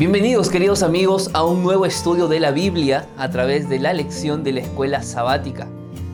Bienvenidos 0.00 0.48
queridos 0.48 0.82
amigos 0.82 1.28
a 1.34 1.44
un 1.44 1.62
nuevo 1.62 1.84
estudio 1.84 2.26
de 2.26 2.40
la 2.40 2.52
Biblia 2.52 3.06
a 3.18 3.28
través 3.28 3.68
de 3.68 3.78
la 3.78 3.92
lección 3.92 4.42
de 4.42 4.52
la 4.52 4.60
escuela 4.60 5.02
sabática. 5.02 5.68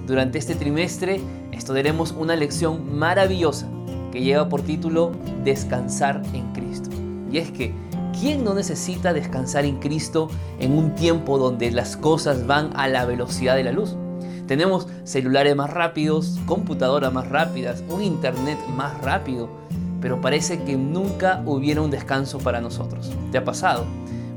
Durante 0.08 0.38
este 0.38 0.56
trimestre 0.56 1.20
estudiaremos 1.52 2.10
una 2.10 2.34
lección 2.34 2.98
maravillosa 2.98 3.68
que 4.10 4.22
lleva 4.22 4.48
por 4.48 4.62
título 4.62 5.12
Descansar 5.44 6.20
en 6.34 6.52
Cristo. 6.52 6.90
Y 7.30 7.38
es 7.38 7.52
que, 7.52 7.72
¿quién 8.18 8.42
no 8.42 8.54
necesita 8.54 9.12
descansar 9.12 9.64
en 9.64 9.78
Cristo 9.78 10.30
en 10.58 10.76
un 10.76 10.96
tiempo 10.96 11.38
donde 11.38 11.70
las 11.70 11.96
cosas 11.96 12.44
van 12.44 12.72
a 12.74 12.88
la 12.88 13.04
velocidad 13.04 13.54
de 13.54 13.62
la 13.62 13.70
luz? 13.70 13.94
Tenemos 14.48 14.88
celulares 15.04 15.54
más 15.54 15.70
rápidos, 15.70 16.40
computadoras 16.46 17.12
más 17.12 17.28
rápidas, 17.28 17.84
un 17.88 18.02
internet 18.02 18.58
más 18.76 19.00
rápido 19.02 19.48
pero 20.06 20.20
parece 20.20 20.62
que 20.62 20.76
nunca 20.76 21.42
hubiera 21.46 21.82
un 21.82 21.90
descanso 21.90 22.38
para 22.38 22.60
nosotros. 22.60 23.10
¿Te 23.32 23.38
ha 23.38 23.44
pasado? 23.44 23.86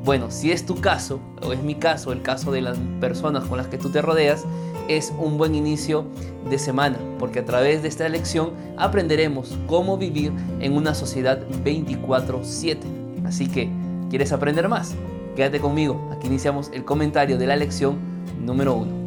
Bueno, 0.03 0.31
si 0.31 0.51
es 0.51 0.65
tu 0.65 0.81
caso, 0.81 1.19
o 1.43 1.53
es 1.53 1.61
mi 1.61 1.75
caso, 1.75 2.11
el 2.11 2.23
caso 2.23 2.51
de 2.51 2.61
las 2.61 2.79
personas 2.99 3.43
con 3.43 3.59
las 3.59 3.67
que 3.67 3.77
tú 3.77 3.91
te 3.91 4.01
rodeas, 4.01 4.45
es 4.87 5.13
un 5.19 5.37
buen 5.37 5.53
inicio 5.53 6.05
de 6.49 6.57
semana, 6.57 6.97
porque 7.19 7.37
a 7.37 7.45
través 7.45 7.83
de 7.83 7.87
esta 7.87 8.09
lección 8.09 8.53
aprenderemos 8.77 9.55
cómo 9.67 9.95
vivir 9.95 10.31
en 10.59 10.75
una 10.75 10.95
sociedad 10.95 11.39
24/7. 11.63 12.87
Así 13.23 13.47
que, 13.47 13.69
¿quieres 14.09 14.31
aprender 14.31 14.67
más? 14.69 14.95
Quédate 15.35 15.59
conmigo, 15.59 16.09
aquí 16.11 16.25
iniciamos 16.25 16.71
el 16.73 16.83
comentario 16.83 17.37
de 17.37 17.45
la 17.45 17.55
lección 17.55 17.99
número 18.43 18.73
1. 18.73 18.98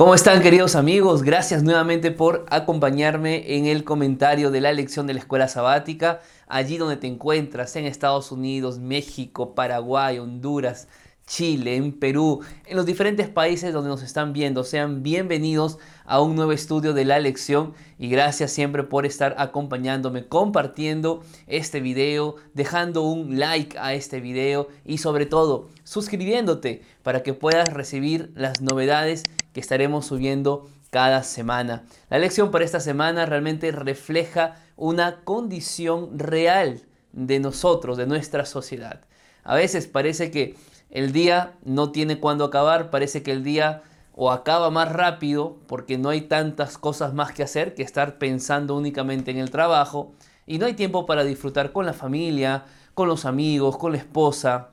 ¿Cómo 0.00 0.14
están 0.14 0.40
queridos 0.40 0.76
amigos? 0.76 1.22
Gracias 1.22 1.62
nuevamente 1.62 2.10
por 2.10 2.46
acompañarme 2.48 3.54
en 3.58 3.66
el 3.66 3.84
comentario 3.84 4.50
de 4.50 4.62
la 4.62 4.72
lección 4.72 5.06
de 5.06 5.12
la 5.12 5.20
escuela 5.20 5.46
sabática, 5.46 6.20
allí 6.48 6.78
donde 6.78 6.96
te 6.96 7.06
encuentras, 7.06 7.76
en 7.76 7.84
Estados 7.84 8.32
Unidos, 8.32 8.78
México, 8.78 9.54
Paraguay, 9.54 10.18
Honduras, 10.18 10.88
Chile, 11.26 11.76
en 11.76 11.92
Perú, 11.92 12.40
en 12.64 12.78
los 12.78 12.86
diferentes 12.86 13.28
países 13.28 13.74
donde 13.74 13.90
nos 13.90 14.02
están 14.02 14.32
viendo. 14.32 14.64
Sean 14.64 15.02
bienvenidos 15.02 15.76
a 16.06 16.22
un 16.22 16.34
nuevo 16.34 16.52
estudio 16.52 16.94
de 16.94 17.04
la 17.04 17.20
lección 17.20 17.74
y 17.98 18.08
gracias 18.08 18.52
siempre 18.52 18.84
por 18.84 19.04
estar 19.04 19.34
acompañándome, 19.36 20.26
compartiendo 20.26 21.22
este 21.46 21.80
video, 21.80 22.36
dejando 22.54 23.02
un 23.02 23.38
like 23.38 23.76
a 23.78 23.92
este 23.92 24.20
video 24.20 24.68
y 24.86 24.96
sobre 24.96 25.26
todo 25.26 25.68
suscribiéndote 25.84 26.80
para 27.02 27.22
que 27.22 27.34
puedas 27.34 27.68
recibir 27.74 28.32
las 28.34 28.62
novedades 28.62 29.24
que 29.52 29.60
estaremos 29.60 30.06
subiendo 30.06 30.68
cada 30.90 31.22
semana. 31.22 31.84
La 32.08 32.18
lección 32.18 32.50
para 32.50 32.64
esta 32.64 32.80
semana 32.80 33.26
realmente 33.26 33.70
refleja 33.72 34.56
una 34.76 35.20
condición 35.24 36.18
real 36.18 36.82
de 37.12 37.40
nosotros, 37.40 37.96
de 37.96 38.06
nuestra 38.06 38.44
sociedad. 38.44 39.00
A 39.44 39.54
veces 39.54 39.86
parece 39.86 40.30
que 40.30 40.56
el 40.90 41.12
día 41.12 41.54
no 41.64 41.92
tiene 41.92 42.18
cuándo 42.18 42.44
acabar, 42.44 42.90
parece 42.90 43.22
que 43.22 43.32
el 43.32 43.44
día 43.44 43.82
o 44.14 44.30
acaba 44.30 44.70
más 44.70 44.92
rápido 44.92 45.58
porque 45.66 45.96
no 45.96 46.08
hay 46.08 46.22
tantas 46.22 46.76
cosas 46.76 47.14
más 47.14 47.32
que 47.32 47.42
hacer 47.42 47.74
que 47.74 47.82
estar 47.82 48.18
pensando 48.18 48.76
únicamente 48.76 49.30
en 49.30 49.38
el 49.38 49.50
trabajo 49.50 50.12
y 50.46 50.58
no 50.58 50.66
hay 50.66 50.74
tiempo 50.74 51.06
para 51.06 51.24
disfrutar 51.24 51.72
con 51.72 51.86
la 51.86 51.92
familia, 51.92 52.64
con 52.94 53.08
los 53.08 53.24
amigos, 53.24 53.78
con 53.78 53.92
la 53.92 53.98
esposa, 53.98 54.70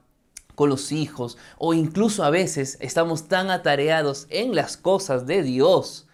con 0.58 0.72
los 0.72 0.92
hijos 0.92 1.38
o 1.60 1.76
incluso 1.76 2.24
a 2.24 2.32
veces 2.32 2.80
estamos 2.82 3.28
tan 3.28 3.52
atareados 3.52 4.26
en 4.32 4.56
las 4.56 4.76
cosas 4.76 5.28
de 5.28 5.44
Dios 5.44 6.08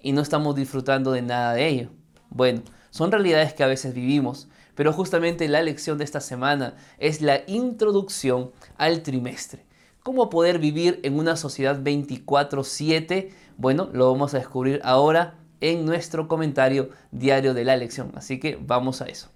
y 0.00 0.10
no 0.10 0.22
estamos 0.22 0.56
disfrutando 0.56 1.12
de 1.12 1.22
nada 1.22 1.54
de 1.54 1.68
ello. 1.68 1.90
Bueno, 2.28 2.62
son 2.90 3.12
realidades 3.12 3.54
que 3.54 3.62
a 3.62 3.68
veces 3.68 3.94
vivimos, 3.94 4.48
pero 4.74 4.92
justamente 4.92 5.46
la 5.46 5.62
lección 5.62 5.98
de 5.98 6.04
esta 6.04 6.20
semana 6.20 6.74
es 6.98 7.22
la 7.22 7.42
introducción 7.46 8.50
al 8.76 9.04
trimestre. 9.04 9.64
¿Cómo 10.02 10.30
poder 10.30 10.58
vivir 10.58 10.98
en 11.04 11.16
una 11.16 11.36
sociedad 11.36 11.80
24/7? 11.80 13.30
Bueno, 13.56 13.88
lo 13.92 14.10
vamos 14.10 14.34
a 14.34 14.38
descubrir 14.38 14.80
ahora 14.82 15.38
en 15.60 15.86
nuestro 15.86 16.26
comentario 16.26 16.90
diario 17.12 17.54
de 17.54 17.64
la 17.64 17.76
lección, 17.76 18.10
así 18.16 18.40
que 18.40 18.58
vamos 18.60 19.00
a 19.00 19.04
eso. 19.04 19.35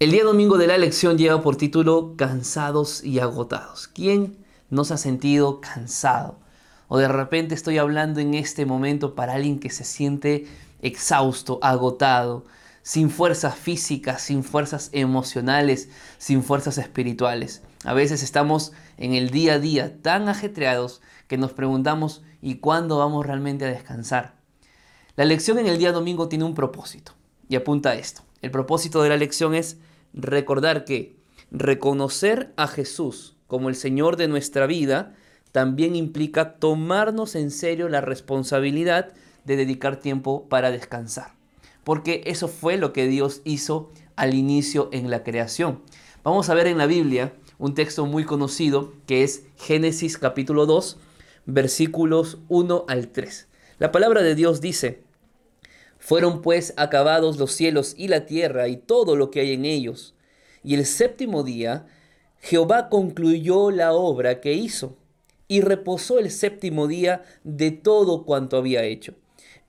El 0.00 0.12
día 0.12 0.22
domingo 0.22 0.58
de 0.58 0.68
la 0.68 0.78
lección 0.78 1.18
lleva 1.18 1.42
por 1.42 1.56
título 1.56 2.14
Cansados 2.16 3.02
y 3.02 3.18
agotados. 3.18 3.88
¿Quién 3.88 4.36
no 4.70 4.84
se 4.84 4.94
ha 4.94 4.96
sentido 4.96 5.60
cansado? 5.60 6.38
O 6.86 6.98
de 6.98 7.08
repente 7.08 7.56
estoy 7.56 7.78
hablando 7.78 8.20
en 8.20 8.34
este 8.34 8.64
momento 8.64 9.16
para 9.16 9.34
alguien 9.34 9.58
que 9.58 9.70
se 9.70 9.82
siente 9.82 10.46
exhausto, 10.82 11.58
agotado, 11.62 12.46
sin 12.82 13.10
fuerzas 13.10 13.56
físicas, 13.56 14.22
sin 14.22 14.44
fuerzas 14.44 14.90
emocionales, 14.92 15.88
sin 16.18 16.44
fuerzas 16.44 16.78
espirituales. 16.78 17.62
A 17.82 17.92
veces 17.92 18.22
estamos 18.22 18.70
en 18.98 19.14
el 19.14 19.30
día 19.30 19.54
a 19.54 19.58
día 19.58 20.00
tan 20.00 20.28
ajetreados 20.28 21.00
que 21.26 21.38
nos 21.38 21.52
preguntamos 21.54 22.22
¿y 22.40 22.58
cuándo 22.58 22.98
vamos 22.98 23.26
realmente 23.26 23.64
a 23.64 23.68
descansar? 23.72 24.36
La 25.16 25.24
lección 25.24 25.58
en 25.58 25.66
el 25.66 25.78
día 25.78 25.90
domingo 25.90 26.28
tiene 26.28 26.44
un 26.44 26.54
propósito 26.54 27.14
y 27.48 27.56
apunta 27.56 27.90
a 27.90 27.94
esto. 27.96 28.22
El 28.42 28.52
propósito 28.52 29.02
de 29.02 29.08
la 29.08 29.16
lección 29.16 29.56
es 29.56 29.78
recordar 30.12 30.84
que 30.84 31.16
reconocer 31.50 32.52
a 32.56 32.66
Jesús 32.66 33.36
como 33.46 33.68
el 33.68 33.74
Señor 33.74 34.16
de 34.16 34.28
nuestra 34.28 34.66
vida 34.66 35.14
también 35.52 35.96
implica 35.96 36.54
tomarnos 36.54 37.34
en 37.34 37.50
serio 37.50 37.88
la 37.88 38.00
responsabilidad 38.00 39.12
de 39.44 39.56
dedicar 39.56 39.96
tiempo 39.96 40.48
para 40.48 40.70
descansar. 40.70 41.32
Porque 41.84 42.22
eso 42.26 42.48
fue 42.48 42.76
lo 42.76 42.92
que 42.92 43.08
Dios 43.08 43.40
hizo 43.44 43.90
al 44.14 44.34
inicio 44.34 44.90
en 44.92 45.10
la 45.10 45.24
creación. 45.24 45.80
Vamos 46.22 46.50
a 46.50 46.54
ver 46.54 46.66
en 46.66 46.76
la 46.76 46.86
Biblia 46.86 47.32
un 47.58 47.74
texto 47.74 48.04
muy 48.04 48.24
conocido 48.24 48.92
que 49.06 49.24
es 49.24 49.44
Génesis 49.56 50.18
capítulo 50.18 50.66
2, 50.66 50.98
versículos 51.46 52.38
1 52.48 52.84
al 52.86 53.08
3. 53.08 53.48
La 53.78 53.90
palabra 53.90 54.22
de 54.22 54.34
Dios 54.34 54.60
dice, 54.60 55.02
fueron 55.98 56.42
pues 56.42 56.74
acabados 56.76 57.38
los 57.38 57.52
cielos 57.52 57.94
y 57.96 58.08
la 58.08 58.26
tierra 58.26 58.68
y 58.68 58.76
todo 58.76 59.16
lo 59.16 59.30
que 59.30 59.40
hay 59.40 59.52
en 59.52 59.64
ellos. 59.64 60.14
Y 60.62 60.74
el 60.74 60.86
séptimo 60.86 61.42
día 61.42 61.86
Jehová 62.40 62.88
concluyó 62.88 63.70
la 63.70 63.92
obra 63.92 64.40
que 64.40 64.54
hizo 64.54 64.96
y 65.48 65.60
reposó 65.60 66.18
el 66.18 66.30
séptimo 66.30 66.86
día 66.86 67.24
de 67.42 67.70
todo 67.70 68.24
cuanto 68.24 68.56
había 68.56 68.84
hecho. 68.84 69.14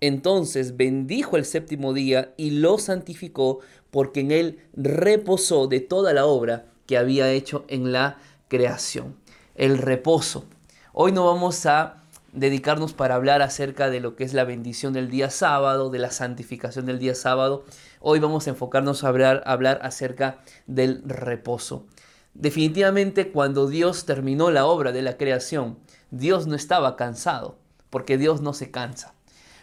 Entonces 0.01 0.77
bendijo 0.77 1.35
el 1.35 1.45
séptimo 1.45 1.93
día 1.93 2.33
y 2.37 2.51
lo 2.51 2.77
santificó 2.77 3.59
porque 3.91 4.21
en 4.21 4.31
él 4.31 4.59
reposó 4.73 5.67
de 5.67 5.79
toda 5.79 6.13
la 6.13 6.25
obra 6.25 6.67
que 6.85 6.97
había 6.97 7.31
hecho 7.31 7.65
en 7.67 7.91
la 7.91 8.17
creación. 8.47 9.15
El 9.55 9.77
reposo. 9.77 10.45
Hoy 10.93 11.11
no 11.11 11.25
vamos 11.25 11.65
a 11.65 11.98
dedicarnos 12.33 12.93
para 12.93 13.15
hablar 13.15 13.41
acerca 13.41 13.89
de 13.89 13.99
lo 13.99 14.15
que 14.15 14.23
es 14.23 14.33
la 14.33 14.43
bendición 14.43 14.93
del 14.93 15.09
día 15.09 15.29
sábado, 15.29 15.89
de 15.89 15.99
la 15.99 16.11
santificación 16.11 16.85
del 16.85 16.99
día 16.99 17.15
sábado. 17.15 17.63
Hoy 17.99 18.19
vamos 18.19 18.47
a 18.47 18.51
enfocarnos 18.51 19.03
a 19.03 19.07
hablar, 19.07 19.43
hablar 19.45 19.79
acerca 19.83 20.39
del 20.67 21.01
reposo. 21.05 21.87
Definitivamente 22.33 23.31
cuando 23.31 23.67
Dios 23.67 24.05
terminó 24.05 24.51
la 24.51 24.65
obra 24.65 24.91
de 24.91 25.01
la 25.01 25.17
creación, 25.17 25.79
Dios 26.11 26.47
no 26.47 26.55
estaba 26.55 26.95
cansado, 26.95 27.57
porque 27.89 28.17
Dios 28.17 28.41
no 28.41 28.53
se 28.53 28.71
cansa. 28.71 29.13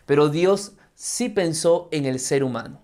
Pero 0.04 0.28
Dios 0.28 0.72
sí 0.94 1.28
pensó 1.28 1.88
en 1.92 2.06
el 2.06 2.18
ser 2.18 2.44
humano. 2.44 2.80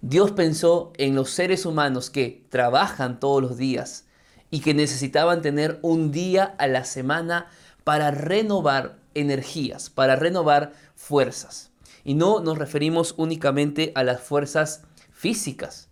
Dios 0.00 0.32
pensó 0.32 0.92
en 0.96 1.14
los 1.14 1.30
seres 1.30 1.66
humanos 1.66 2.08
que 2.10 2.46
trabajan 2.48 3.20
todos 3.20 3.42
los 3.42 3.56
días 3.58 4.06
y 4.50 4.60
que 4.60 4.74
necesitaban 4.74 5.42
tener 5.42 5.78
un 5.82 6.10
día 6.10 6.54
a 6.58 6.66
la 6.66 6.84
semana 6.84 7.48
para 7.84 8.10
renovar 8.10 8.98
energías, 9.14 9.90
para 9.90 10.16
renovar 10.16 10.72
fuerzas. 10.94 11.70
Y 12.04 12.14
no 12.14 12.40
nos 12.40 12.58
referimos 12.58 13.14
únicamente 13.16 13.92
a 13.94 14.04
las 14.04 14.20
fuerzas 14.20 14.82
físicas, 15.10 15.88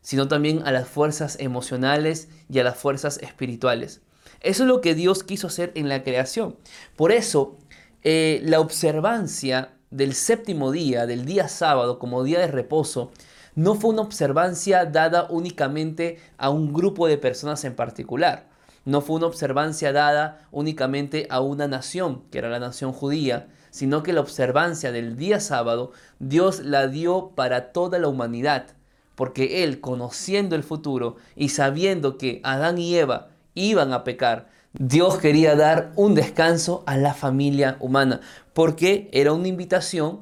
sino 0.00 0.28
también 0.28 0.62
a 0.66 0.72
las 0.72 0.88
fuerzas 0.88 1.36
emocionales 1.40 2.28
y 2.48 2.58
a 2.58 2.64
las 2.64 2.76
fuerzas 2.76 3.18
espirituales. 3.18 4.02
Eso 4.40 4.64
es 4.64 4.68
lo 4.68 4.80
que 4.80 4.94
Dios 4.94 5.24
quiso 5.24 5.46
hacer 5.46 5.72
en 5.74 5.88
la 5.88 6.02
creación. 6.02 6.56
Por 6.94 7.10
eso, 7.10 7.56
eh, 8.02 8.40
la 8.44 8.60
observancia 8.60 9.72
del 9.90 10.14
séptimo 10.14 10.72
día, 10.72 11.06
del 11.06 11.24
día 11.24 11.48
sábado 11.48 11.98
como 11.98 12.22
día 12.22 12.40
de 12.40 12.48
reposo, 12.48 13.12
no 13.54 13.74
fue 13.74 13.90
una 13.90 14.02
observancia 14.02 14.84
dada 14.84 15.26
únicamente 15.30 16.18
a 16.36 16.50
un 16.50 16.74
grupo 16.74 17.08
de 17.08 17.16
personas 17.16 17.64
en 17.64 17.74
particular 17.74 18.55
no 18.86 19.02
fue 19.02 19.16
una 19.16 19.26
observancia 19.26 19.92
dada 19.92 20.46
únicamente 20.52 21.26
a 21.28 21.40
una 21.40 21.68
nación, 21.68 22.22
que 22.30 22.38
era 22.38 22.48
la 22.48 22.60
nación 22.60 22.92
judía, 22.92 23.48
sino 23.70 24.02
que 24.02 24.14
la 24.14 24.20
observancia 24.22 24.92
del 24.92 25.16
día 25.16 25.40
sábado 25.40 25.92
Dios 26.18 26.60
la 26.60 26.86
dio 26.86 27.32
para 27.34 27.72
toda 27.72 27.98
la 27.98 28.08
humanidad, 28.08 28.68
porque 29.16 29.64
Él, 29.64 29.80
conociendo 29.80 30.54
el 30.56 30.62
futuro 30.62 31.16
y 31.34 31.50
sabiendo 31.50 32.16
que 32.16 32.40
Adán 32.44 32.78
y 32.78 32.96
Eva 32.96 33.28
iban 33.54 33.92
a 33.92 34.04
pecar, 34.04 34.48
Dios 34.72 35.18
quería 35.18 35.56
dar 35.56 35.90
un 35.96 36.14
descanso 36.14 36.84
a 36.86 36.96
la 36.96 37.12
familia 37.12 37.76
humana, 37.80 38.20
porque 38.54 39.10
era 39.12 39.32
una 39.32 39.48
invitación 39.48 40.20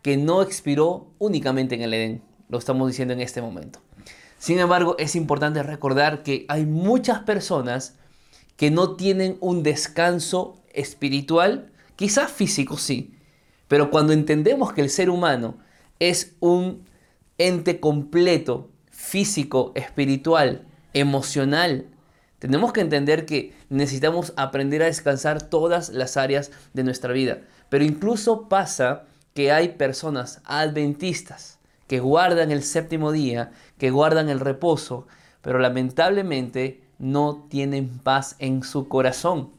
que 0.00 0.16
no 0.16 0.40
expiró 0.40 1.08
únicamente 1.18 1.74
en 1.74 1.82
el 1.82 1.92
Edén, 1.92 2.22
lo 2.48 2.58
estamos 2.58 2.88
diciendo 2.88 3.12
en 3.12 3.20
este 3.20 3.42
momento. 3.42 3.80
Sin 4.38 4.58
embargo, 4.58 4.96
es 4.98 5.16
importante 5.16 5.62
recordar 5.62 6.22
que 6.22 6.46
hay 6.48 6.64
muchas 6.64 7.20
personas 7.20 7.96
que 8.56 8.70
no 8.70 8.96
tienen 8.96 9.36
un 9.40 9.62
descanso 9.62 10.62
espiritual, 10.72 11.70
quizás 11.96 12.30
físico 12.30 12.78
sí, 12.78 13.14
pero 13.68 13.90
cuando 13.90 14.12
entendemos 14.12 14.72
que 14.72 14.80
el 14.82 14.90
ser 14.90 15.10
humano 15.10 15.58
es 15.98 16.34
un 16.40 16.84
ente 17.38 17.80
completo, 17.80 18.70
físico, 18.90 19.72
espiritual, 19.74 20.66
emocional, 20.94 21.86
tenemos 22.38 22.72
que 22.72 22.80
entender 22.80 23.26
que 23.26 23.54
necesitamos 23.70 24.32
aprender 24.36 24.82
a 24.82 24.86
descansar 24.86 25.42
todas 25.42 25.88
las 25.88 26.16
áreas 26.16 26.50
de 26.74 26.84
nuestra 26.84 27.12
vida. 27.12 27.40
Pero 27.68 27.84
incluso 27.84 28.48
pasa 28.48 29.04
que 29.34 29.52
hay 29.52 29.70
personas 29.70 30.40
adventistas 30.44 31.58
que 31.88 32.00
guardan 32.00 32.50
el 32.50 32.62
séptimo 32.62 33.12
día, 33.12 33.52
que 33.78 33.90
guardan 33.90 34.28
el 34.28 34.40
reposo, 34.40 35.06
pero 35.40 35.58
lamentablemente 35.58 36.82
no 36.98 37.46
tienen 37.48 37.98
paz 37.98 38.36
en 38.38 38.62
su 38.62 38.88
corazón. 38.88 39.50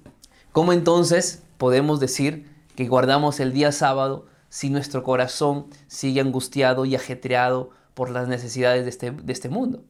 ¿Cómo 0.52 0.74
entonces 0.74 1.44
podemos 1.58 2.00
decir 2.00 2.48
que 2.76 2.88
guardamos 2.88 3.40
el 3.40 3.54
día 3.54 3.72
sábado 3.72 4.26
si 4.50 4.70
nuestro 4.70 5.04
corazón 5.04 5.68
sigue 5.88 6.22
angustiado 6.22 6.86
y 6.86 6.96
ajetreado 6.96 7.72
por 7.94 8.10
las 8.10 8.28
necesidades 8.28 8.84
de 8.84 8.90
este, 8.90 9.12
de 9.12 9.34
este 9.34 9.50
mundo? 9.50 9.84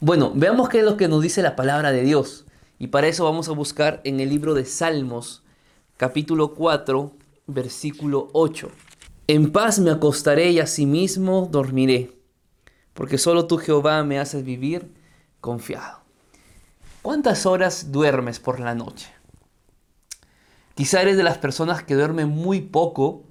Bueno, 0.00 0.32
veamos 0.34 0.68
qué 0.68 0.80
es 0.80 0.84
lo 0.84 0.96
que 0.96 1.08
nos 1.08 1.22
dice 1.22 1.42
la 1.42 1.56
palabra 1.56 1.92
de 1.92 2.02
Dios. 2.02 2.46
Y 2.78 2.88
para 2.88 3.06
eso 3.06 3.24
vamos 3.24 3.48
a 3.48 3.52
buscar 3.52 4.00
en 4.04 4.18
el 4.18 4.28
libro 4.28 4.54
de 4.54 4.64
Salmos, 4.64 5.44
capítulo 5.96 6.54
4, 6.54 7.12
versículo 7.46 8.28
8. 8.32 8.70
En 9.28 9.52
paz 9.52 9.78
me 9.78 9.92
acostaré 9.92 10.50
y 10.50 10.58
asimismo 10.58 11.48
dormiré, 11.50 12.10
porque 12.92 13.18
solo 13.18 13.46
tú 13.46 13.58
Jehová 13.58 14.02
me 14.02 14.18
haces 14.18 14.44
vivir 14.44 14.92
confiado. 15.40 16.01
¿Cuántas 17.02 17.46
horas 17.46 17.90
duermes 17.90 18.38
por 18.38 18.60
la 18.60 18.76
noche? 18.76 19.08
Quizá 20.76 21.02
eres 21.02 21.16
de 21.16 21.24
las 21.24 21.36
personas 21.36 21.82
que 21.82 21.96
duermen 21.96 22.28
muy 22.28 22.60
poco 22.60 23.24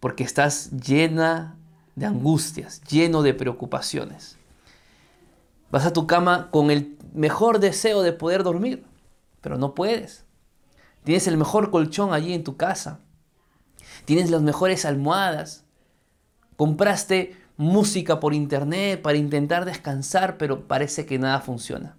porque 0.00 0.24
estás 0.24 0.70
llena 0.70 1.58
de 1.96 2.06
angustias, 2.06 2.80
lleno 2.84 3.20
de 3.22 3.34
preocupaciones. 3.34 4.38
Vas 5.70 5.84
a 5.84 5.92
tu 5.92 6.06
cama 6.06 6.50
con 6.50 6.70
el 6.70 6.96
mejor 7.12 7.60
deseo 7.60 8.00
de 8.00 8.14
poder 8.14 8.42
dormir, 8.42 8.86
pero 9.42 9.58
no 9.58 9.74
puedes. 9.74 10.24
Tienes 11.04 11.26
el 11.26 11.36
mejor 11.36 11.70
colchón 11.70 12.14
allí 12.14 12.32
en 12.32 12.42
tu 12.42 12.56
casa. 12.56 13.00
Tienes 14.06 14.30
las 14.30 14.40
mejores 14.40 14.86
almohadas. 14.86 15.64
Compraste 16.56 17.36
música 17.58 18.18
por 18.18 18.32
internet 18.32 19.02
para 19.02 19.18
intentar 19.18 19.66
descansar, 19.66 20.38
pero 20.38 20.66
parece 20.66 21.04
que 21.04 21.18
nada 21.18 21.42
funciona. 21.42 21.98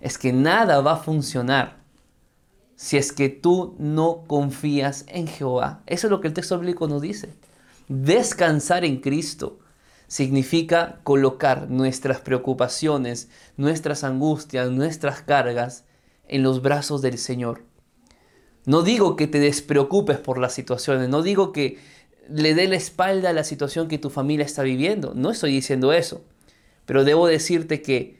Es 0.00 0.18
que 0.18 0.32
nada 0.32 0.80
va 0.80 0.92
a 0.92 0.96
funcionar 0.96 1.80
si 2.76 2.96
es 2.96 3.12
que 3.12 3.28
tú 3.28 3.74
no 3.78 4.24
confías 4.26 5.04
en 5.08 5.26
Jehová. 5.26 5.82
Eso 5.86 6.06
es 6.06 6.10
lo 6.10 6.20
que 6.20 6.28
el 6.28 6.34
texto 6.34 6.58
bíblico 6.58 6.88
nos 6.88 7.02
dice. 7.02 7.28
Descansar 7.88 8.84
en 8.84 9.00
Cristo 9.00 9.58
significa 10.06 11.00
colocar 11.02 11.68
nuestras 11.68 12.20
preocupaciones, 12.20 13.28
nuestras 13.56 14.02
angustias, 14.02 14.70
nuestras 14.70 15.20
cargas 15.20 15.84
en 16.26 16.42
los 16.42 16.62
brazos 16.62 17.02
del 17.02 17.18
Señor. 17.18 17.64
No 18.64 18.82
digo 18.82 19.16
que 19.16 19.26
te 19.26 19.40
despreocupes 19.40 20.18
por 20.18 20.38
las 20.38 20.54
situaciones, 20.54 21.08
no 21.08 21.22
digo 21.22 21.52
que 21.52 21.78
le 22.28 22.54
dé 22.54 22.68
la 22.68 22.76
espalda 22.76 23.30
a 23.30 23.32
la 23.32 23.44
situación 23.44 23.88
que 23.88 23.98
tu 23.98 24.10
familia 24.10 24.46
está 24.46 24.62
viviendo, 24.62 25.12
no 25.14 25.30
estoy 25.30 25.52
diciendo 25.52 25.92
eso, 25.92 26.22
pero 26.86 27.04
debo 27.04 27.26
decirte 27.26 27.82
que 27.82 28.18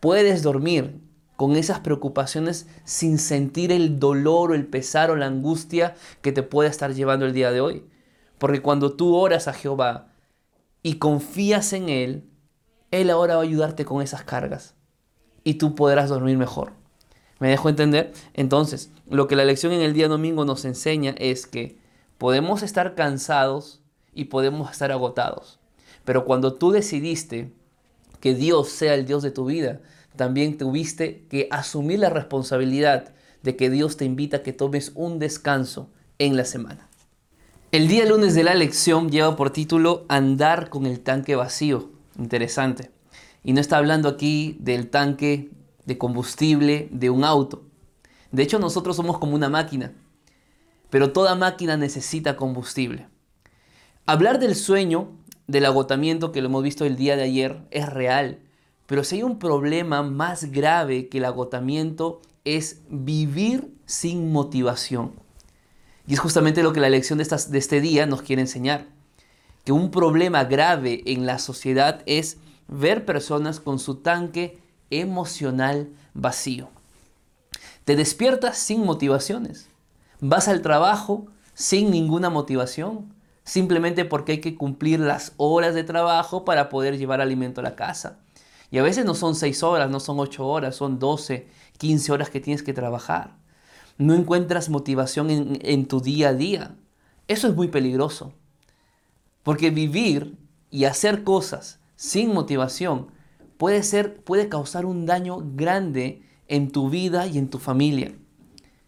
puedes 0.00 0.42
dormir 0.42 1.00
con 1.38 1.54
esas 1.54 1.78
preocupaciones 1.78 2.66
sin 2.82 3.18
sentir 3.18 3.70
el 3.70 4.00
dolor 4.00 4.50
o 4.50 4.54
el 4.56 4.66
pesar 4.66 5.12
o 5.12 5.16
la 5.16 5.26
angustia 5.26 5.94
que 6.20 6.32
te 6.32 6.42
puede 6.42 6.68
estar 6.68 6.92
llevando 6.92 7.26
el 7.26 7.32
día 7.32 7.52
de 7.52 7.60
hoy. 7.60 7.86
Porque 8.38 8.60
cuando 8.60 8.94
tú 8.94 9.14
oras 9.14 9.46
a 9.46 9.52
Jehová, 9.52 10.08
y 10.82 10.94
confías 10.94 11.72
en 11.74 11.88
Él, 11.88 12.24
Él 12.90 13.10
ahora 13.10 13.36
va 13.36 13.42
a 13.42 13.44
ayudarte 13.44 13.84
con 13.84 14.02
esas 14.02 14.24
cargas 14.24 14.74
y 15.44 15.54
tú 15.54 15.74
podrás 15.74 16.08
dormir 16.08 16.36
mejor. 16.36 16.72
¿Me 17.38 17.50
dejo 17.50 17.68
entender? 17.68 18.12
Entonces, 18.34 18.90
lo 19.08 19.28
que 19.28 19.36
la 19.36 19.44
lección 19.44 19.72
en 19.72 19.80
el 19.80 19.94
día 19.94 20.08
domingo 20.08 20.44
nos 20.44 20.64
enseña 20.64 21.14
es 21.18 21.46
que 21.46 21.78
podemos 22.18 22.62
estar 22.64 22.96
cansados 22.96 23.80
y 24.12 24.24
podemos 24.24 24.72
estar 24.72 24.90
agotados. 24.90 25.60
Pero 26.04 26.24
cuando 26.24 26.54
tú 26.54 26.72
decidiste 26.72 27.52
que 28.18 28.34
Dios 28.34 28.70
sea 28.70 28.94
el 28.94 29.06
Dios 29.06 29.22
de 29.22 29.30
tu 29.30 29.44
vida, 29.44 29.80
también 30.18 30.58
tuviste 30.58 31.24
que 31.30 31.48
asumir 31.50 32.00
la 32.00 32.10
responsabilidad 32.10 33.14
de 33.42 33.56
que 33.56 33.70
Dios 33.70 33.96
te 33.96 34.04
invita 34.04 34.38
a 34.38 34.42
que 34.42 34.52
tomes 34.52 34.92
un 34.94 35.18
descanso 35.18 35.88
en 36.18 36.36
la 36.36 36.44
semana. 36.44 36.88
El 37.72 37.88
día 37.88 38.04
lunes 38.04 38.34
de 38.34 38.44
la 38.44 38.54
lección 38.54 39.10
lleva 39.10 39.36
por 39.36 39.50
título 39.50 40.04
Andar 40.08 40.68
con 40.68 40.84
el 40.84 41.00
tanque 41.00 41.36
vacío. 41.36 41.90
Interesante. 42.18 42.90
Y 43.44 43.52
no 43.52 43.60
está 43.60 43.78
hablando 43.78 44.08
aquí 44.08 44.58
del 44.60 44.90
tanque 44.90 45.50
de 45.86 45.96
combustible 45.96 46.88
de 46.90 47.08
un 47.08 47.24
auto. 47.24 47.62
De 48.32 48.42
hecho, 48.42 48.58
nosotros 48.58 48.96
somos 48.96 49.18
como 49.18 49.34
una 49.34 49.48
máquina. 49.48 49.92
Pero 50.90 51.12
toda 51.12 51.34
máquina 51.34 51.76
necesita 51.76 52.36
combustible. 52.36 53.06
Hablar 54.04 54.38
del 54.40 54.56
sueño, 54.56 55.12
del 55.46 55.64
agotamiento 55.66 56.32
que 56.32 56.40
lo 56.40 56.48
hemos 56.48 56.62
visto 56.62 56.84
el 56.84 56.96
día 56.96 57.16
de 57.16 57.22
ayer, 57.22 57.62
es 57.70 57.88
real. 57.88 58.40
Pero 58.88 59.04
si 59.04 59.16
hay 59.16 59.22
un 59.22 59.38
problema 59.38 60.02
más 60.02 60.50
grave 60.50 61.10
que 61.10 61.18
el 61.18 61.26
agotamiento, 61.26 62.22
es 62.46 62.80
vivir 62.88 63.76
sin 63.84 64.32
motivación. 64.32 65.12
Y 66.06 66.14
es 66.14 66.20
justamente 66.20 66.62
lo 66.62 66.72
que 66.72 66.80
la 66.80 66.88
lección 66.88 67.18
de, 67.18 67.24
de 67.24 67.58
este 67.58 67.82
día 67.82 68.06
nos 68.06 68.22
quiere 68.22 68.40
enseñar. 68.40 68.86
Que 69.66 69.72
un 69.72 69.90
problema 69.90 70.44
grave 70.44 71.02
en 71.04 71.26
la 71.26 71.38
sociedad 71.38 72.00
es 72.06 72.38
ver 72.66 73.04
personas 73.04 73.60
con 73.60 73.78
su 73.78 73.96
tanque 73.96 74.58
emocional 74.88 75.90
vacío. 76.14 76.70
Te 77.84 77.94
despiertas 77.94 78.56
sin 78.56 78.86
motivaciones. 78.86 79.68
Vas 80.20 80.48
al 80.48 80.62
trabajo 80.62 81.26
sin 81.52 81.90
ninguna 81.90 82.30
motivación, 82.30 83.12
simplemente 83.44 84.06
porque 84.06 84.32
hay 84.32 84.40
que 84.40 84.56
cumplir 84.56 85.00
las 85.00 85.34
horas 85.36 85.74
de 85.74 85.84
trabajo 85.84 86.46
para 86.46 86.70
poder 86.70 86.96
llevar 86.96 87.20
alimento 87.20 87.60
a 87.60 87.64
la 87.64 87.76
casa. 87.76 88.18
Y 88.70 88.78
a 88.78 88.82
veces 88.82 89.04
no 89.04 89.14
son 89.14 89.34
seis 89.34 89.62
horas, 89.62 89.90
no 89.90 90.00
son 90.00 90.18
ocho 90.20 90.46
horas, 90.46 90.76
son 90.76 90.98
12, 90.98 91.48
15 91.78 92.12
horas 92.12 92.30
que 92.30 92.40
tienes 92.40 92.62
que 92.62 92.74
trabajar 92.74 93.38
no 93.98 94.14
encuentras 94.14 94.70
motivación 94.70 95.58
en, 95.60 95.86
tu 95.86 96.00
día 96.00 96.28
a 96.28 96.34
día. 96.34 96.76
Eso 97.26 97.48
es 97.48 97.54
muy 97.54 97.68
peligroso. 97.68 98.32
Porque 99.42 99.70
vivir 99.70 100.38
y 100.70 100.84
hacer 100.84 101.24
cosas 101.24 101.80
sin 101.96 102.32
motivación 102.32 103.08
puede, 103.56 103.82
ser, 103.82 104.22
puede 104.22 104.48
causar 104.48 104.86
un 104.86 105.04
daño 105.04 105.42
grande 105.54 106.22
en 106.46 106.70
tu 106.70 106.88
vida 106.88 107.26
y 107.26 107.38
en 107.38 107.48
tu 107.48 107.58
familia. 107.58 108.14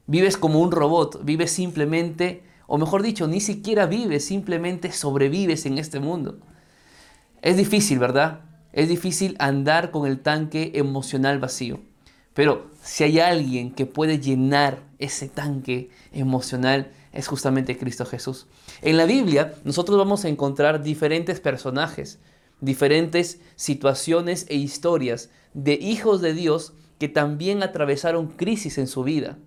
Vives 0.06 0.36
como 0.36 0.60
un 0.60 0.70
robot, 0.70 1.24
vives 1.24 1.50
simplemente, 1.50 2.44
o 2.68 2.78
mejor 2.78 3.02
dicho, 3.02 3.26
ni 3.26 3.40
siquiera 3.40 3.86
vives, 3.86 4.24
simplemente 4.24 4.92
sobrevives 4.92 5.66
en 5.66 5.78
este 5.78 5.98
mundo. 5.98 6.38
Es 7.42 7.56
difícil, 7.56 7.98
¿verdad? 7.98 8.42
Es 8.72 8.88
difícil 8.88 9.36
andar 9.38 9.90
con 9.90 10.06
el 10.06 10.20
tanque 10.20 10.72
emocional 10.74 11.38
vacío. 11.38 11.80
Pero 12.34 12.70
si 12.82 13.04
hay 13.04 13.18
alguien 13.18 13.72
que 13.72 13.86
puede 13.86 14.20
llenar 14.20 14.82
ese 14.98 15.28
tanque 15.28 15.90
emocional, 16.12 16.92
es 17.12 17.26
justamente 17.26 17.76
Cristo 17.76 18.06
Jesús. 18.06 18.46
En 18.82 18.96
la 18.96 19.04
Biblia 19.04 19.54
nosotros 19.64 19.98
vamos 19.98 20.24
a 20.24 20.28
encontrar 20.28 20.82
diferentes 20.82 21.40
personajes, 21.40 22.20
diferentes 22.60 23.40
situaciones 23.56 24.46
e 24.48 24.54
historias 24.54 25.30
de 25.54 25.74
hijos 25.74 26.20
de 26.20 26.34
Dios 26.34 26.72
que 26.98 27.08
también 27.08 27.62
atravesaron 27.62 28.28
crisis 28.28 28.78
en 28.78 28.86
su 28.86 29.02
vida. 29.02 29.38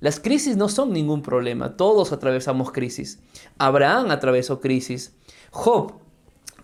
Las 0.00 0.18
crisis 0.18 0.56
no 0.56 0.68
son 0.68 0.92
ningún 0.92 1.22
problema, 1.22 1.76
todos 1.76 2.12
atravesamos 2.12 2.72
crisis. 2.72 3.20
Abraham 3.58 4.10
atravesó 4.10 4.60
crisis, 4.60 5.14
Job 5.50 5.99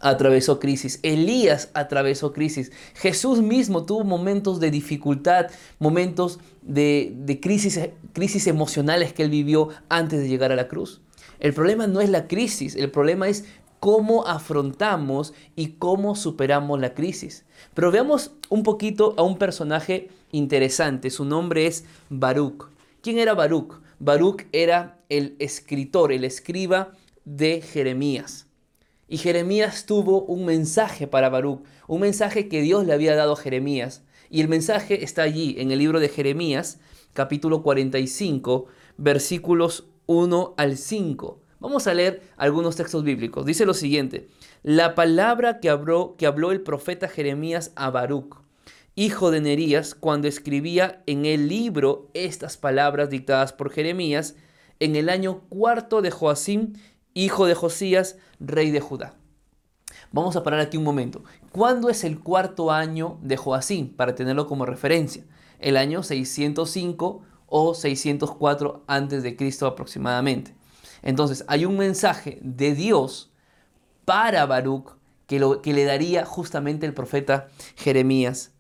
atravesó 0.00 0.58
crisis, 0.60 1.00
Elías 1.02 1.70
atravesó 1.74 2.32
crisis, 2.32 2.72
Jesús 2.94 3.42
mismo 3.42 3.84
tuvo 3.84 4.04
momentos 4.04 4.60
de 4.60 4.70
dificultad, 4.70 5.46
momentos 5.78 6.38
de, 6.62 7.38
crisis, 7.42 7.80
crisis 8.12 8.46
emocionales 8.46 9.12
que 9.12 9.22
él 9.22 9.30
vivió 9.30 9.68
antes 9.88 10.20
de 10.20 10.28
llegar 10.28 10.52
a 10.52 10.56
la 10.56 10.68
cruz. 10.68 11.00
El 11.38 11.52
problema 11.52 11.86
no 11.86 12.00
es 12.00 12.10
la 12.10 12.28
crisis, 12.28 12.76
el 12.76 12.90
problema 12.90 13.28
es 13.28 13.44
cómo 13.80 14.26
afrontamos 14.26 15.34
y 15.54 15.72
cómo 15.72 16.16
superamos 16.16 16.80
la 16.80 16.94
crisis. 16.94 17.44
Pero 17.74 17.90
veamos 17.90 18.32
un 18.48 18.62
poquito 18.62 19.14
a 19.16 19.22
un 19.22 19.38
personaje 19.38 20.08
interesante. 20.32 21.10
Su 21.10 21.24
nombre 21.24 21.66
es 21.66 21.84
Baruch. 22.08 22.68
¿Quién 23.02 23.18
era 23.18 23.34
Baruch? 23.34 23.80
Baruch 23.98 24.46
era 24.52 24.98
el 25.08 25.36
escritor, 25.38 26.12
el 26.12 26.24
escriba 26.24 26.92
de 27.24 27.60
Jeremías. 27.60 28.45
Y 29.08 29.18
Jeremías 29.18 29.86
tuvo 29.86 30.22
un 30.22 30.44
mensaje 30.44 31.06
para 31.06 31.28
Baruch, 31.28 31.62
un 31.86 32.00
mensaje 32.00 32.48
que 32.48 32.60
Dios 32.60 32.84
le 32.86 32.92
había 32.92 33.14
dado 33.14 33.34
a 33.34 33.36
Jeremías. 33.36 34.02
Y 34.30 34.40
el 34.40 34.48
mensaje 34.48 35.04
está 35.04 35.22
allí 35.22 35.54
en 35.58 35.70
el 35.70 35.78
libro 35.78 36.00
de 36.00 36.08
Jeremías, 36.08 36.80
capítulo 37.12 37.62
45, 37.62 38.66
versículos 38.96 39.86
1 40.06 40.54
al 40.56 40.76
5. 40.76 41.40
Vamos 41.60 41.86
a 41.86 41.94
leer 41.94 42.22
algunos 42.36 42.74
textos 42.74 43.04
bíblicos. 43.04 43.46
Dice 43.46 43.64
lo 43.64 43.74
siguiente, 43.74 44.28
la 44.64 44.96
palabra 44.96 45.60
que 45.60 45.70
habló, 45.70 46.16
el 46.50 46.60
profeta 46.62 47.08
Jeremías 47.08 47.72
a 47.76 47.90
Baruch, 47.90 48.36
hijo 48.96 49.30
de 49.30 49.40
Nerías, 49.40 49.94
cuando 49.94 50.26
escribía 50.26 51.04
en 51.06 51.26
el 51.26 51.48
libro 51.48 52.10
estas 52.12 52.56
palabras 52.56 53.08
dictadas 53.08 53.52
por 53.52 53.70
Jeremías 53.70 54.34
en 54.80 54.96
el 54.96 55.08
año 55.08 55.42
cuarto 55.48 56.02
de 56.02 56.10
Joacim, 56.10 56.74
hijo 57.16 57.46
de 57.46 57.54
Josías, 57.54 58.18
rey 58.38 58.70
de 58.70 58.80
Judá. 58.80 59.14
Vamos 60.12 60.36
a 60.36 60.42
parar 60.42 60.60
aquí 60.60 60.76
un 60.76 60.84
momento. 60.84 61.24
¿Cuándo 61.50 61.88
es 61.88 62.04
el 62.04 62.20
cuarto 62.20 62.70
año 62.70 63.18
de 63.22 63.38
Joacim? 63.38 63.88
Para 63.96 64.14
tenerlo 64.14 64.46
como 64.46 64.66
referencia. 64.66 65.24
El 65.58 65.78
año 65.78 66.02
605 66.02 67.22
o 67.46 67.74
604 67.74 68.84
antes 68.86 69.22
de 69.22 69.34
Cristo 69.34 69.66
aproximadamente. 69.66 70.54
Entonces, 71.02 71.44
hay 71.48 71.64
un 71.64 71.78
mensaje 71.78 72.38
de 72.42 72.74
Dios 72.74 73.32
para 74.04 74.44
Baruch 74.44 74.90
que, 75.26 75.40
lo, 75.40 75.62
que 75.62 75.72
le 75.72 75.84
daría 75.84 76.26
justamente 76.26 76.84
el 76.84 76.92
profeta 76.92 77.48
Jeremías. 77.76 78.52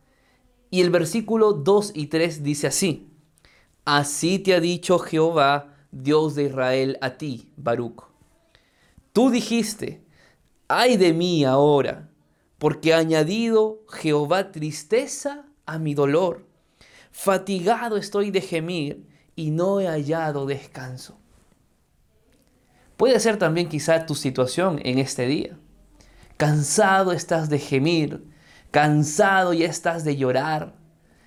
Y 0.70 0.80
el 0.80 0.88
versículo 0.88 1.52
2 1.52 1.92
y 1.94 2.06
3 2.06 2.42
dice 2.42 2.68
así, 2.68 3.12
Así 3.84 4.38
te 4.38 4.54
ha 4.54 4.60
dicho 4.60 4.98
Jehová, 4.98 5.74
Dios 5.90 6.34
de 6.34 6.44
Israel, 6.44 6.98
a 7.02 7.18
ti, 7.18 7.52
Baruch. 7.56 8.05
Tú 9.16 9.30
dijiste, 9.30 10.04
ay 10.68 10.98
de 10.98 11.14
mí 11.14 11.46
ahora, 11.46 12.10
porque 12.58 12.92
ha 12.92 12.98
añadido 12.98 13.82
Jehová 13.88 14.52
tristeza 14.52 15.46
a 15.64 15.78
mi 15.78 15.94
dolor. 15.94 16.46
Fatigado 17.12 17.96
estoy 17.96 18.30
de 18.30 18.42
gemir 18.42 19.08
y 19.34 19.52
no 19.52 19.80
he 19.80 19.86
hallado 19.86 20.44
descanso. 20.44 21.18
Puede 22.98 23.18
ser 23.18 23.38
también 23.38 23.70
quizá 23.70 24.04
tu 24.04 24.14
situación 24.14 24.82
en 24.84 24.98
este 24.98 25.24
día. 25.24 25.58
Cansado 26.36 27.12
estás 27.12 27.48
de 27.48 27.58
gemir, 27.58 28.22
cansado 28.70 29.54
ya 29.54 29.64
estás 29.64 30.04
de 30.04 30.18
llorar, 30.18 30.74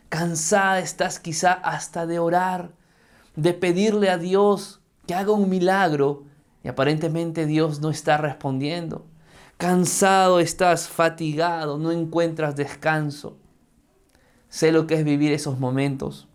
cansada 0.09 0.77
estás 0.77 1.19
quizá 1.19 1.53
hasta 1.53 2.05
de 2.05 2.19
orar, 2.19 2.71
de 3.35 3.55
pedirle 3.55 4.11
a 4.11 4.19
Dios 4.19 4.79
que 5.07 5.15
haga 5.15 5.31
un 5.31 5.49
milagro 5.49 6.29
y 6.63 6.67
aparentemente 6.67 7.45
Dios 7.45 7.79
no 7.81 7.89
está 7.89 8.17
respondiendo. 8.17 9.05
Cansado 9.57 10.39
estás, 10.39 10.87
fatigado, 10.87 11.77
no 11.77 11.91
encuentras 11.91 12.55
descanso. 12.55 13.37
Sé 14.49 14.71
lo 14.71 14.87
que 14.87 14.95
es 14.95 15.03
vivir 15.03 15.31
esos 15.31 15.59
momentos. 15.59 16.27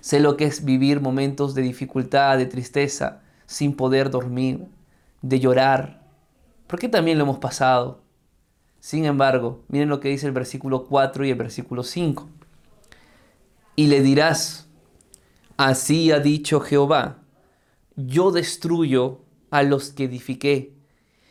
Sé 0.00 0.20
lo 0.20 0.36
que 0.36 0.44
es 0.44 0.64
vivir 0.64 1.00
momentos 1.00 1.54
de 1.54 1.62
dificultad, 1.62 2.38
de 2.38 2.46
tristeza, 2.46 3.22
sin 3.46 3.74
poder 3.76 4.10
dormir, 4.10 4.66
de 5.20 5.40
llorar, 5.40 6.02
porque 6.66 6.88
también 6.88 7.18
lo 7.18 7.24
hemos 7.24 7.38
pasado. 7.38 8.02
Sin 8.80 9.04
embargo, 9.04 9.62
miren 9.68 9.88
lo 9.88 10.00
que 10.00 10.08
dice 10.08 10.26
el 10.26 10.32
versículo 10.32 10.86
4 10.86 11.24
y 11.24 11.30
el 11.30 11.36
versículo 11.36 11.84
5. 11.84 12.28
Y 13.76 13.86
le 13.86 14.00
dirás, 14.02 14.68
así 15.56 16.10
ha 16.10 16.18
dicho 16.18 16.60
Jehová, 16.60 17.21
yo 18.06 18.30
destruyo 18.30 19.20
a 19.50 19.62
los 19.62 19.90
que 19.90 20.04
edifiqué 20.04 20.72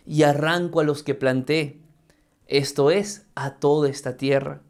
y 0.05 0.23
arranco 0.23 0.79
a 0.79 0.83
los 0.83 1.03
que 1.03 1.15
planté, 1.15 1.79
esto 2.47 2.91
es, 2.91 3.25
a 3.35 3.55
toda 3.55 3.89
esta 3.89 4.17
tierra. 4.17 4.61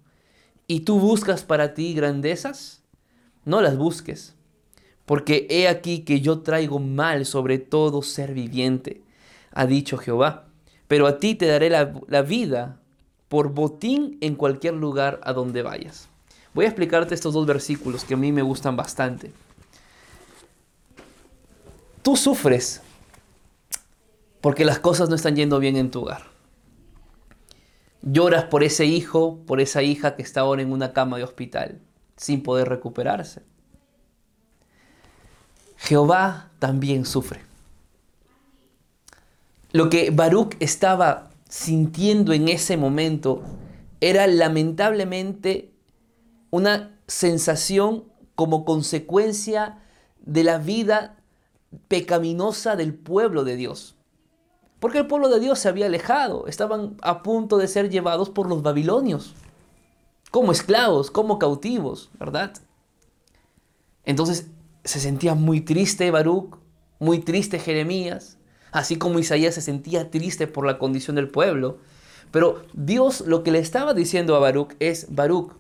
¿Y 0.68 0.82
tú 0.82 1.00
buscas 1.00 1.44
para 1.44 1.74
ti 1.74 1.94
grandezas? 1.94 2.84
No 3.44 3.62
las 3.62 3.78
busques 3.78 4.36
porque 5.12 5.46
he 5.50 5.68
aquí 5.68 6.06
que 6.06 6.22
yo 6.22 6.40
traigo 6.40 6.80
mal 6.80 7.26
sobre 7.26 7.58
todo 7.58 8.02
ser 8.02 8.34
viviente, 8.34 9.02
ha 9.52 9.66
dicho 9.66 9.98
Jehová. 9.98 10.46
Pero 10.88 11.06
a 11.06 11.20
ti 11.20 11.36
te 11.36 11.48
daré 11.48 11.70
la, 11.70 11.94
la 12.08 12.22
vida 12.22 12.80
por 13.28 13.54
botín 13.54 14.18
en 14.22 14.36
cualquier 14.36 14.74
lugar 14.74 15.20
a 15.24 15.34
donde 15.34 15.64
vayas. 15.64 16.08
Voy 16.54 16.64
a 16.64 16.70
explicarte 16.70 17.14
estos 17.14 17.34
dos 17.34 17.46
versículos 17.46 18.06
que 18.06 18.14
a 18.14 18.18
mí 18.18 18.32
me 18.32 18.42
gustan 18.42 18.78
bastante. 18.78 19.34
Tú 22.02 22.16
sufres 22.16 22.82
porque 24.42 24.66
las 24.66 24.80
cosas 24.80 25.10
no 25.10 25.16
están 25.16 25.36
yendo 25.36 25.60
bien 25.60 25.76
en 25.76 25.92
tu 25.92 26.02
hogar. 26.02 26.24
Lloras 28.02 28.46
por 28.46 28.64
ese 28.64 28.86
hijo, 28.86 29.40
por 29.46 29.62
esa 29.62 29.84
hija 29.84 30.16
que 30.16 30.24
está 30.24 30.42
ahora 30.42 30.64
en 30.64 30.72
una 30.72 30.94
cama 30.94 31.18
de 31.18 31.24
hospital, 31.24 31.80
sin 32.18 32.42
poder 32.42 32.68
recuperarse. 32.68 33.44
Jehová 35.78 36.50
también 36.58 37.06
sufre. 37.06 37.42
Lo 39.72 39.90
que 39.90 40.10
Baruch 40.10 40.56
estaba 40.60 41.30
sintiendo 41.48 42.34
en 42.34 42.50
ese 42.50 42.78
momento 42.78 43.44
era 44.00 44.26
lamentablemente 44.26 45.72
una 46.50 46.98
sensación 47.08 48.06
como 48.36 48.66
consecuencia 48.66 49.80
de 50.20 50.44
la 50.44 50.58
vida 50.58 51.21
pecaminosa 51.88 52.76
del 52.76 52.94
pueblo 52.94 53.44
de 53.44 53.56
Dios. 53.56 53.96
Porque 54.80 54.98
el 54.98 55.08
pueblo 55.08 55.30
de 55.30 55.40
Dios 55.40 55.60
se 55.60 55.70
había 55.70 55.86
alejado, 55.86 56.48
estaban 56.48 56.98
a 57.02 57.22
punto 57.22 57.58
de 57.58 57.68
ser 57.68 57.90
llevados 57.90 58.30
por 58.30 58.50
los 58.50 58.64
babilonios, 58.64 59.36
como 60.32 60.52
esclavos, 60.52 61.12
como 61.12 61.38
cautivos, 61.38 62.10
¿verdad? 62.20 62.54
Entonces 64.06 64.48
se 64.84 65.00
sentía 65.00 65.36
muy 65.36 65.62
triste 65.62 66.10
Baruch, 66.10 66.58
muy 67.00 67.20
triste 67.20 67.60
Jeremías, 67.60 68.38
así 68.72 68.98
como 68.98 69.20
Isaías 69.20 69.56
se 69.56 69.62
sentía 69.62 70.10
triste 70.10 70.48
por 70.48 70.66
la 70.66 70.80
condición 70.80 71.16
del 71.16 71.30
pueblo. 71.30 71.78
Pero 72.32 72.64
Dios 72.74 73.22
lo 73.22 73.44
que 73.44 73.52
le 73.52 73.60
estaba 73.60 73.94
diciendo 73.94 74.36
a 74.36 74.40
Baruch 74.40 74.74
es, 74.80 75.08
Baruch, 75.14 75.54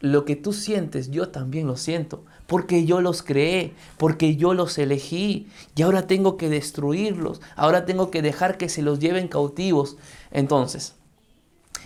lo 0.00 0.24
que 0.24 0.36
tú 0.36 0.52
sientes, 0.52 1.10
yo 1.10 1.28
también 1.30 1.66
lo 1.66 1.76
siento, 1.76 2.24
porque 2.48 2.86
yo 2.86 3.02
los 3.02 3.22
creé, 3.22 3.74
porque 3.98 4.36
yo 4.36 4.54
los 4.54 4.78
elegí, 4.78 5.48
y 5.76 5.82
ahora 5.82 6.06
tengo 6.06 6.38
que 6.38 6.48
destruirlos, 6.48 7.42
ahora 7.56 7.84
tengo 7.84 8.10
que 8.10 8.22
dejar 8.22 8.56
que 8.56 8.70
se 8.70 8.80
los 8.80 9.00
lleven 9.00 9.28
cautivos. 9.28 9.98
Entonces, 10.30 10.94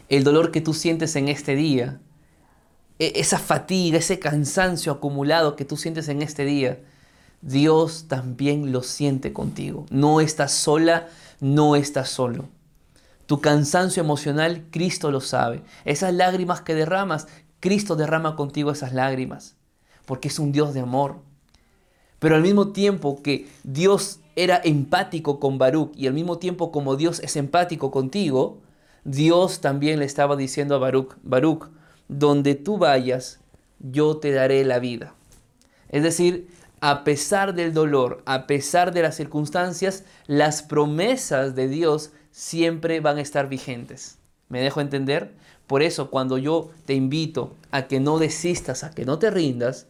el 0.09 0.23
dolor 0.23 0.53
que 0.53 0.61
tú 0.61 0.73
sientes 0.73 1.17
en 1.17 1.27
este 1.27 1.57
día 1.57 2.01
e, 3.01 3.15
esa 3.17 3.41
fatiga, 3.41 3.99
ese 3.99 4.21
cansancio 4.21 4.93
acumulado 4.93 5.57
que 5.57 5.65
tú 5.65 5.77
sientes 5.77 6.07
en 6.07 6.23
este 6.23 6.45
día, 6.45 6.79
Dios 7.41 8.07
también 8.07 8.71
lo 8.71 8.85
siente 8.85 9.33
contigo. 9.33 9.87
No 9.91 10.21
estás 10.21 10.53
sola, 10.53 11.09
no 11.41 11.75
estás 11.75 12.09
solo. 12.09 12.49
Tu 13.27 13.41
cansancio 13.41 14.01
emocional, 14.01 14.65
Cristo 14.71 15.11
lo 15.11 15.21
sabe. 15.21 15.65
Esas 15.85 16.15
lágrimas 16.15 16.61
que 16.61 16.77
derramas, 16.77 17.27
Cristo 17.59 17.97
derrama 17.97 18.37
contigo 18.37 18.71
esas 18.71 18.93
lágrimas, 18.93 19.57
porque 20.07 20.29
es 20.29 20.39
un 20.39 20.53
Dios 20.53 20.75
de 20.75 20.81
amor. 20.81 21.17
Pero 22.19 22.37
al 22.37 22.43
mismo 22.43 22.69
tiempo 22.73 23.23
que 23.23 23.49
Dios 23.65 24.21
era 24.37 24.61
empático 24.63 25.41
con 25.41 25.59
Baruch 25.59 25.93
y 25.97 26.07
al 26.07 26.15
mismo 26.15 26.39
tiempo 26.39 26.73
como 26.73 26.97
Dios 26.97 27.21
es 27.21 27.37
empático 27.37 27.91
contigo, 27.91 28.61
Dios 29.05 29.61
también 29.61 29.99
le 29.99 30.05
estaba 30.05 30.37
diciendo 30.37 30.77
a 30.77 30.79
Baruch, 30.79 31.17
Baruch, 31.23 31.69
donde 32.09 32.55
tú 32.55 32.79
vayas, 32.79 33.41
yo 33.81 34.19
te 34.19 34.31
daré 34.31 34.65
la 34.65 34.79
vida. 34.79 35.15
Es 35.89 36.03
decir, 36.03 36.49
a 36.81 37.05
pesar 37.05 37.55
del 37.55 37.75
dolor, 37.75 38.23
a 38.27 38.47
pesar 38.47 38.93
de 38.93 39.03
las 39.03 39.17
circunstancias, 39.17 40.05
las 40.27 40.63
promesas 40.63 41.55
de 41.55 41.69
Dios 41.69 42.13
siempre 42.31 43.01
van 43.01 43.19
a 43.19 43.23
estar 43.23 43.49
vigentes. 43.49 44.19
¿Me 44.49 44.61
dejo 44.61 44.81
entender? 44.81 45.35
Por 45.67 45.83
eso 45.83 46.11
cuando 46.11 46.39
yo 46.39 46.71
te 46.85 46.95
invito 46.95 47.55
a 47.71 47.87
que 47.87 48.01
no 48.01 48.19
desistas, 48.19 48.85
a 48.85 48.91
que 48.91 49.05
no 49.05 49.19
te 49.19 49.31
rindas, 49.31 49.87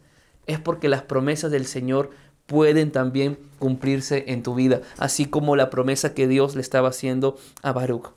es 0.47 0.59
porque 0.59 0.89
las 0.89 1.03
promesas 1.03 1.51
del 1.51 1.65
Señor 1.65 2.11
pueden 2.45 2.91
también 2.91 3.39
cumplirse 3.59 4.25
en 4.27 4.43
tu 4.43 4.55
vida, 4.55 4.81
así 4.97 5.25
como 5.25 5.55
la 5.55 5.69
promesa 5.69 6.13
que 6.13 6.27
Dios 6.27 6.55
le 6.55 6.61
estaba 6.61 6.89
haciendo 6.89 7.37
a 7.61 7.71
Baruch. 7.71 8.11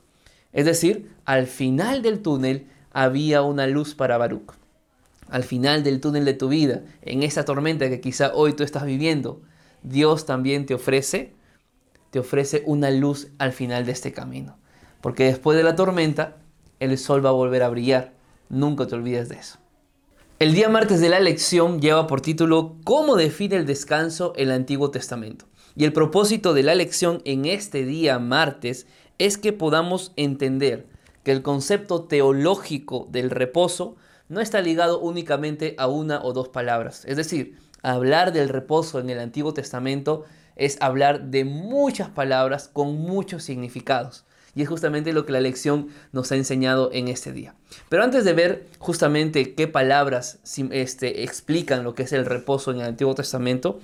Es 0.53 0.65
decir, 0.65 1.11
al 1.25 1.47
final 1.47 2.03
del 2.03 2.21
túnel 2.21 2.67
había 2.93 3.43
una 3.43 3.67
luz 3.67 3.95
para 3.95 4.19
Baruch. 4.19 4.53
Al 5.29 5.43
final 5.43 5.83
del 5.85 6.01
túnel 6.01 6.25
de 6.25 6.35
tu 6.35 6.49
vida, 6.49 6.83
en 7.03 7.23
esa 7.23 7.45
tormenta 7.45 7.89
que 7.89 8.01
quizá 8.01 8.33
hoy 8.35 8.53
tú 8.55 8.63
estás 8.63 8.85
viviendo, 8.85 9.43
Dios 9.83 10.25
también 10.25 10.67
te 10.67 10.75
ofrece, 10.75 11.35
te 12.11 12.21
ofrece 12.21 12.63
una 12.65 12.91
luz 12.91 13.29
al 13.39 13.53
final 13.53 13.85
de 13.87 13.93
este 13.93 14.13
camino. 14.13 14.57
Porque 15.01 15.25
después 15.25 15.57
de 15.57 15.65
la 15.65 15.77
tormenta, 15.77 16.37
el 16.81 16.97
sol 16.97 17.25
va 17.25 17.31
a 17.31 17.33
volver 17.33 17.63
a 17.63 17.69
brillar. 17.69 18.15
Nunca 18.49 18.87
te 18.87 18.95
olvides 18.95 19.29
de 19.29 19.37
eso. 19.37 19.59
El 20.39 20.53
día 20.53 20.69
martes 20.69 21.01
de 21.01 21.09
la 21.09 21.19
lección 21.19 21.81
lleva 21.81 22.07
por 22.07 22.21
título 22.21 22.77
¿Cómo 22.85 23.17
define 23.17 23.57
el 23.57 23.65
descanso 23.65 24.35
el 24.37 24.51
Antiguo 24.51 24.91
Testamento? 24.91 25.47
Y 25.75 25.85
el 25.85 25.95
propósito 25.95 26.53
de 26.53 26.63
la 26.63 26.75
lección 26.75 27.23
en 27.25 27.47
este 27.47 27.87
día 27.87 28.19
martes 28.19 28.87
es 29.17 29.39
que 29.39 29.55
podamos 29.55 30.13
entender 30.17 30.89
que 31.23 31.33
el 31.33 31.41
concepto 31.41 32.05
teológico 32.05 33.09
del 33.11 33.31
reposo 33.31 33.97
no 34.29 34.43
está 34.43 34.61
ligado 34.61 35.01
únicamente 35.01 35.75
a 35.79 35.87
una 35.87 36.23
o 36.23 36.35
dos 36.35 36.51
palabras. 36.51 37.07
Es 37.07 37.17
decir, 37.17 37.57
hablar 37.81 38.35
del 38.35 38.51
reposo 38.51 39.01
en 39.01 39.09
el 39.09 39.21
Antiguo 39.21 39.55
Testamento 39.55 40.27
es 40.55 40.77
hablar 40.83 41.31
de 41.31 41.47
muchas 41.47 42.11
palabras 42.11 42.69
con 42.71 42.99
muchos 42.99 43.43
significados. 43.43 44.26
Y 44.57 44.63
es 44.63 44.69
justamente 44.69 45.13
lo 45.13 45.27
que 45.27 45.33
la 45.33 45.41
lección 45.41 45.89
nos 46.13 46.33
ha 46.33 46.37
enseñado 46.37 46.91
en 46.93 47.07
este 47.07 47.33
día. 47.33 47.55
Pero 47.89 48.03
antes 48.03 48.25
de 48.25 48.33
ver 48.33 48.67
justamente 48.79 49.55
qué 49.55 49.69
palabras 49.69 50.39
este, 50.71 51.23
explican 51.23 51.85
lo 51.85 51.95
que 51.95 52.05
es 52.05 52.13
el 52.13 52.25
reposo 52.25 52.73
en 52.73 52.81
el 52.81 52.87
Antiguo 52.87 53.15
Testamento, 53.15 53.79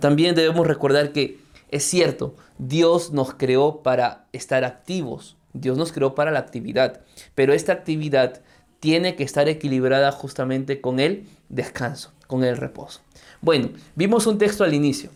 también 0.00 0.34
debemos 0.34 0.66
recordar 0.66 1.12
que 1.12 1.38
es 1.70 1.84
cierto, 1.84 2.34
Dios 2.58 3.12
nos 3.12 3.34
creó 3.34 3.82
para 3.82 4.26
estar 4.32 4.64
activos, 4.64 5.36
Dios 5.52 5.78
nos 5.78 5.92
creó 5.92 6.14
para 6.14 6.30
la 6.30 6.38
actividad, 6.38 7.00
pero 7.34 7.52
esta 7.52 7.72
actividad 7.72 8.40
tiene 8.80 9.16
que 9.16 9.24
estar 9.24 9.48
equilibrada 9.48 10.12
justamente 10.12 10.80
con 10.80 11.00
el 11.00 11.26
descanso, 11.48 12.12
con 12.26 12.44
el 12.44 12.56
reposo. 12.56 13.00
Bueno, 13.40 13.70
vimos 13.94 14.26
un 14.26 14.38
texto 14.38 14.64
al 14.64 14.74
inicio, 14.74 15.10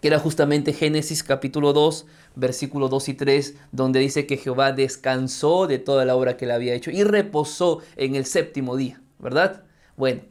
que 0.00 0.08
era 0.08 0.18
justamente 0.18 0.72
Génesis 0.72 1.22
capítulo 1.22 1.72
2, 1.72 2.06
versículos 2.36 2.90
2 2.90 3.08
y 3.08 3.14
3, 3.14 3.54
donde 3.72 3.98
dice 3.98 4.26
que 4.26 4.36
Jehová 4.36 4.72
descansó 4.72 5.66
de 5.66 5.78
toda 5.78 6.04
la 6.04 6.14
obra 6.14 6.36
que 6.36 6.46
le 6.46 6.52
había 6.52 6.74
hecho 6.74 6.90
y 6.90 7.02
reposó 7.02 7.80
en 7.96 8.14
el 8.14 8.26
séptimo 8.26 8.76
día, 8.76 9.02
¿verdad? 9.18 9.64
Bueno, 9.96 10.22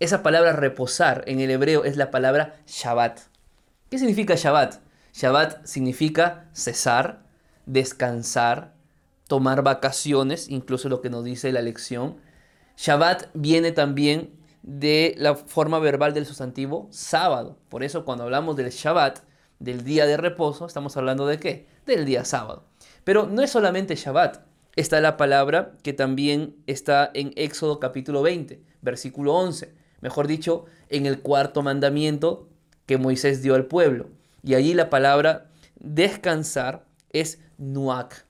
esa 0.00 0.22
palabra 0.22 0.52
reposar 0.52 1.24
en 1.26 1.40
el 1.40 1.50
hebreo 1.50 1.84
es 1.84 1.96
la 1.96 2.10
palabra 2.10 2.56
Shabbat. 2.66 3.20
¿Qué 3.88 3.98
significa 3.98 4.34
Shabbat? 4.34 4.80
Shabbat 5.14 5.64
significa 5.64 6.50
cesar, 6.52 7.22
descansar, 7.64 8.74
tomar 9.28 9.62
vacaciones, 9.62 10.48
incluso 10.50 10.88
lo 10.88 11.00
que 11.00 11.10
nos 11.10 11.24
dice 11.24 11.52
la 11.52 11.62
lección. 11.62 12.16
Shabbat 12.76 13.28
viene 13.34 13.70
también 13.70 14.34
de 14.62 15.14
la 15.18 15.36
forma 15.36 15.78
verbal 15.78 16.12
del 16.12 16.26
sustantivo 16.26 16.88
sábado. 16.90 17.56
Por 17.68 17.84
eso 17.84 18.04
cuando 18.04 18.24
hablamos 18.24 18.56
del 18.56 18.70
Shabbat, 18.70 19.20
del 19.58 19.84
día 19.84 20.06
de 20.06 20.16
reposo, 20.16 20.66
estamos 20.66 20.96
hablando 20.96 21.26
de 21.26 21.38
qué? 21.38 21.66
Del 21.86 22.04
día 22.04 22.24
sábado. 22.24 22.64
Pero 23.04 23.26
no 23.26 23.42
es 23.42 23.50
solamente 23.50 23.96
Shabbat. 23.96 24.44
Está 24.76 25.00
la 25.00 25.16
palabra 25.16 25.72
que 25.82 25.92
también 25.92 26.56
está 26.66 27.10
en 27.14 27.32
Éxodo 27.36 27.78
capítulo 27.78 28.22
20, 28.22 28.60
versículo 28.82 29.34
11. 29.34 29.74
Mejor 30.00 30.26
dicho, 30.26 30.66
en 30.88 31.06
el 31.06 31.20
cuarto 31.20 31.62
mandamiento 31.62 32.48
que 32.86 32.98
Moisés 32.98 33.42
dio 33.42 33.54
al 33.54 33.66
pueblo. 33.66 34.10
Y 34.42 34.54
allí 34.54 34.74
la 34.74 34.90
palabra 34.90 35.50
descansar 35.76 36.86
es 37.10 37.38
nuak. 37.56 38.26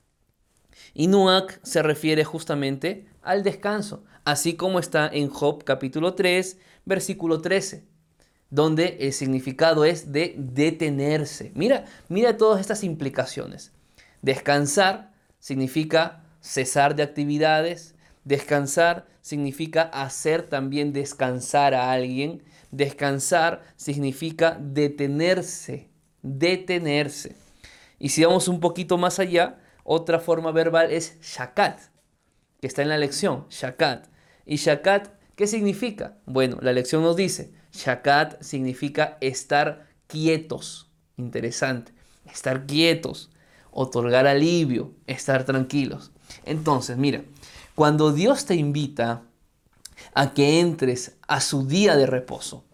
Y 0.93 1.07
nuak 1.07 1.61
se 1.63 1.83
refiere 1.83 2.25
justamente 2.25 3.07
al 3.23 3.43
descanso, 3.43 4.05
así 4.25 4.55
como 4.55 4.79
está 4.79 5.09
en 5.09 5.29
Job 5.29 5.65
capítulo 5.65 6.15
3, 6.15 6.59
versículo 6.85 7.41
13, 7.41 7.85
donde 8.55 8.99
el 9.01 9.13
significado 9.13 9.85
es 9.85 10.13
de 10.13 10.37
detenerse. 10.39 11.51
Mira, 11.57 11.87
mira 12.09 12.37
todas 12.37 12.61
estas 12.61 12.85
implicaciones. 12.85 13.73
Descansar 14.23 15.13
significa 15.41 16.23
cesar 16.41 16.95
de 16.95 17.03
actividades, 17.03 17.97
descansar 18.23 19.09
significa 19.23 19.83
hacer 19.83 20.43
también 20.45 20.93
descansar 20.93 21.75
a 21.75 21.91
alguien, 21.91 22.45
descansar 22.71 23.63
significa 23.75 24.57
detenerse, 24.61 25.89
detenerse. 26.23 27.35
Y 27.99 28.11
si 28.11 28.25
vamos 28.25 28.47
un 28.47 28.61
poquito 28.61 28.99
más 28.99 29.19
allá, 29.19 29.59
otra 29.83 30.21
forma 30.21 30.53
verbal 30.53 30.93
es 30.93 31.19
shakat, 31.23 31.81
que 32.61 32.69
está 32.69 32.83
en 32.83 32.89
la 32.89 32.99
lección, 32.99 33.47
shakat. 33.51 34.07
¿Y 34.47 34.57
shakat 34.57 35.09
qué 35.35 35.49
significa? 35.49 36.19
Bueno, 36.25 36.59
la 36.63 36.73
lección 36.73 37.03
nos 37.03 37.17
dice, 37.17 37.53
shakat 37.75 38.41
significa 38.43 39.19
estar 39.21 39.87
quietos. 40.07 40.89
Interesante, 41.17 41.93
estar 42.31 42.67
quietos, 42.67 43.31
otorgar 43.71 44.27
alivio, 44.27 44.93
estar 45.07 45.45
tranquilos. 45.45 46.11
Entonces, 46.45 46.97
mira, 46.97 47.23
cuando 47.75 48.13
Dios 48.13 48.47
te 48.47 48.55
invita 48.55 49.23
a 50.15 50.33
que 50.33 50.61
entres 50.61 51.17
a 51.29 51.41
su 51.41 51.67
día 51.67 51.97
de 51.97 52.07
reposo, 52.07 52.65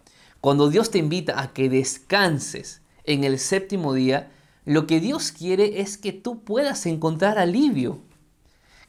cuando 0.40 0.70
Dios 0.70 0.90
te 0.90 0.98
invita 0.98 1.40
a 1.40 1.52
que 1.52 1.68
descanses 1.68 2.80
en 3.04 3.24
el 3.24 3.38
séptimo 3.38 3.92
día, 3.92 4.30
lo 4.64 4.86
que 4.86 5.00
Dios 5.00 5.32
quiere 5.32 5.80
es 5.80 5.98
que 5.98 6.12
tú 6.12 6.44
puedas 6.44 6.86
encontrar 6.86 7.38
alivio, 7.38 8.00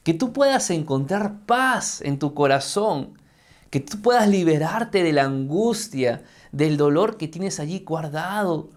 que 0.02 0.14
tú 0.14 0.32
puedas 0.32 0.70
encontrar 0.70 1.44
paz 1.46 2.00
en 2.02 2.18
tu 2.18 2.34
corazón, 2.34 3.18
que 3.72 3.80
tú 3.80 4.02
puedas 4.02 4.28
liberarte 4.28 5.02
de 5.02 5.14
la 5.14 5.24
angustia, 5.24 6.22
del 6.52 6.76
dolor 6.76 7.16
que 7.16 7.26
tienes 7.26 7.58
allí 7.58 7.80
guardado. 7.80 8.68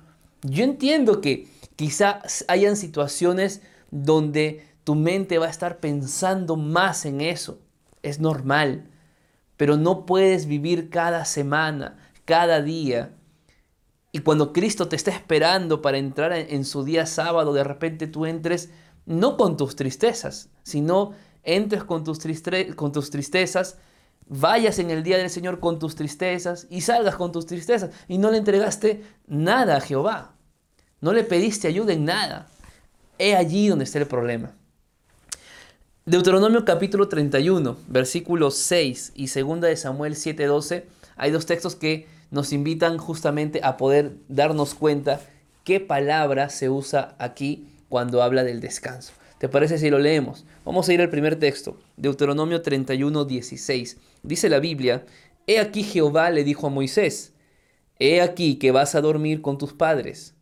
Yo 0.42 0.64
entiendo 0.64 1.20
que 1.20 1.50
quizás 1.76 2.46
hayan 2.48 2.78
situaciones 2.78 3.62
donde 3.92 4.66
tu 4.86 4.96
mente 4.96 5.38
va 5.38 5.48
a 5.48 5.50
estar 5.50 5.82
pensando 5.82 6.56
más 6.56 7.06
en 7.06 7.20
eso. 7.20 7.60
Es 8.04 8.22
normal. 8.22 8.90
Pero 9.58 9.76
no 9.76 10.06
puedes 10.06 10.46
vivir 10.46 10.90
cada 10.90 11.26
semana, 11.26 11.98
cada 12.24 12.62
día. 12.62 13.12
Y 14.14 14.20
cuando 14.20 14.54
Cristo 14.54 14.88
te 14.88 14.96
está 14.96 15.12
esperando 15.12 15.82
para 15.82 15.98
entrar 15.98 16.32
en, 16.32 16.64
su 16.64 16.86
día 16.86 17.06
sábado, 17.06 17.52
de 17.52 17.66
repente 17.66 18.08
tú 18.08 18.26
entres 18.26 18.70
no 19.06 19.36
con 19.36 19.58
tus 19.58 19.76
tristezas, 19.76 20.48
sino 20.64 21.12
entres 21.44 21.84
con 21.84 22.06
tus, 22.06 22.18
con 22.78 22.94
tus 22.94 23.10
tristezas 23.10 23.78
vayas 24.28 24.80
en 24.80 24.90
el 24.90 25.04
día 25.04 25.18
del 25.18 25.30
Señor 25.30 25.60
con 25.60 25.80
tus 25.80 25.96
tristezas 25.96 26.68
y 26.70 26.82
salgas 26.82 27.16
con 27.16 27.32
tus 27.32 27.46
tristezas 27.46 27.92
y 28.08 28.18
no 28.18 28.32
le 28.32 28.38
entregaste 28.38 29.04
nada 29.28 29.78
a 29.78 29.82
Jehová. 29.82 30.36
No 31.02 31.14
le 31.14 31.24
pediste 31.24 31.68
ayuda 31.68 31.94
en 31.94 32.06
nada. 32.06 32.48
He 33.18 33.36
allí 33.36 33.68
donde 33.68 33.86
está 33.86 34.00
el 34.00 34.08
problema. 34.08 34.54
Deuteronomio 36.06 36.66
capítulo 36.66 37.08
31, 37.08 37.78
versículos 37.88 38.58
6 38.58 39.14
y 39.16 39.28
2 39.28 39.62
de 39.62 39.76
Samuel 39.76 40.16
7:12, 40.16 40.84
hay 41.16 41.32
dos 41.32 41.46
textos 41.48 41.76
que 41.76 42.08
nos 42.30 42.54
invitan 42.54 42.98
justamente 42.98 43.62
a 43.64 43.78
poder 43.78 44.18
darnos 44.28 44.76
cuenta 44.76 45.20
qué 45.64 45.80
palabra 45.80 46.50
se 46.50 46.70
usa 46.70 47.16
aquí 47.18 47.68
cuando 47.90 48.22
habla 48.22 48.44
del 48.44 48.62
descanso. 48.62 49.14
¿Te 49.40 49.50
parece 49.50 49.78
si 49.78 49.90
lo 49.90 50.00
leemos? 50.00 50.46
Vamos 50.64 50.88
a 50.88 50.94
ir 50.94 51.02
al 51.02 51.10
primer 51.10 51.38
texto, 51.38 51.78
Deuteronomio 51.98 52.62
31, 52.62 53.26
16. 53.26 53.98
Dice 54.26 54.50
la 54.50 54.60
Biblia, 54.60 55.06
He 55.48 55.60
aquí 55.60 55.84
Jehová 55.84 56.32
le 56.32 56.44
dijo 56.44 56.68
a 56.68 56.70
Moisés, 56.70 57.34
He 58.00 58.22
aquí 58.22 58.56
que 58.56 58.72
vas 58.72 58.96
a 58.96 59.02
dormir 59.02 59.42
con 59.42 59.58
tus 59.58 59.74
padres, 59.74 60.36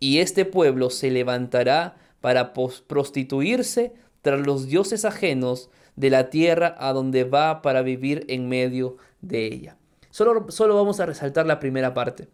y 0.00 0.18
este 0.18 0.44
pueblo 0.44 0.90
se 0.90 1.10
levantará 1.10 1.96
para 2.20 2.52
prostituirse 2.52 3.92
tras 4.22 4.40
los 4.40 4.66
dioses 4.66 5.04
ajenos 5.04 5.70
de 5.96 6.10
la 6.10 6.30
tierra 6.30 6.74
a 6.78 6.92
donde 6.92 7.24
va 7.24 7.62
para 7.62 7.82
vivir 7.82 8.24
en 8.28 8.48
medio 8.48 8.96
de 9.20 9.46
ella. 9.46 9.76
Solo, 10.10 10.50
solo 10.50 10.74
vamos 10.74 11.00
a 11.00 11.06
resaltar 11.06 11.46
la 11.46 11.60
primera 11.60 11.94
parte. 11.94 12.28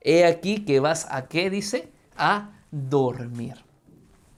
He 0.00 0.24
aquí 0.24 0.64
que 0.64 0.80
vas 0.80 1.06
a 1.10 1.26
qué 1.26 1.50
dice? 1.50 1.88
A 2.16 2.52
dormir 2.70 3.54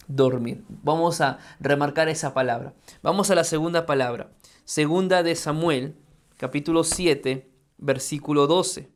dormir. 0.09 0.65
Vamos 0.69 1.21
a 1.21 1.39
remarcar 1.61 2.09
esa 2.09 2.35
palabra. 2.35 2.75
Vamos 3.03 3.31
a 3.31 3.35
la 3.35 3.45
segunda 3.45 3.87
palabra. 3.87 4.31
Segunda 4.65 5.23
de 5.23 5.35
Samuel, 5.35 5.97
capítulo 6.37 6.85
7, 6.85 7.51
versículo 7.79 8.47
12. 8.47 8.91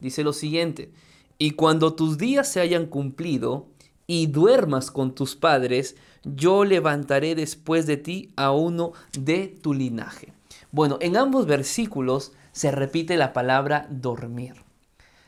Dice 0.00 0.22
lo 0.22 0.32
siguiente, 0.32 0.92
y 1.38 1.52
cuando 1.52 1.94
tus 1.94 2.18
días 2.18 2.48
se 2.48 2.60
hayan 2.60 2.86
cumplido 2.86 3.68
y 4.06 4.28
duermas 4.28 4.90
con 4.90 5.14
tus 5.14 5.36
padres, 5.36 5.96
yo 6.22 6.64
levantaré 6.64 7.34
después 7.34 7.86
de 7.86 7.96
ti 7.96 8.32
a 8.36 8.52
uno 8.52 8.92
de 9.18 9.48
tu 9.48 9.74
linaje. 9.74 10.32
Bueno, 10.70 10.98
en 11.00 11.16
ambos 11.16 11.46
versículos 11.46 12.32
se 12.52 12.70
repite 12.70 13.16
la 13.16 13.32
palabra 13.32 13.86
dormir. 13.90 14.54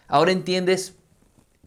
Ahora 0.06 0.32
entiendes 0.32 0.96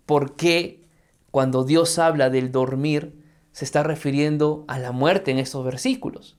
por 0.06 0.36
qué 0.36 0.88
cuando 1.32 1.64
Dios 1.64 2.00
habla 2.00 2.30
del 2.30 2.52
dormir, 2.52 3.16
se 3.52 3.66
está 3.66 3.84
refiriendo 3.84 4.66
a 4.68 4.80
la 4.80 4.92
muerte 4.92 5.32
en 5.32 5.38
estos 5.38 5.64
versículos. 5.64 6.38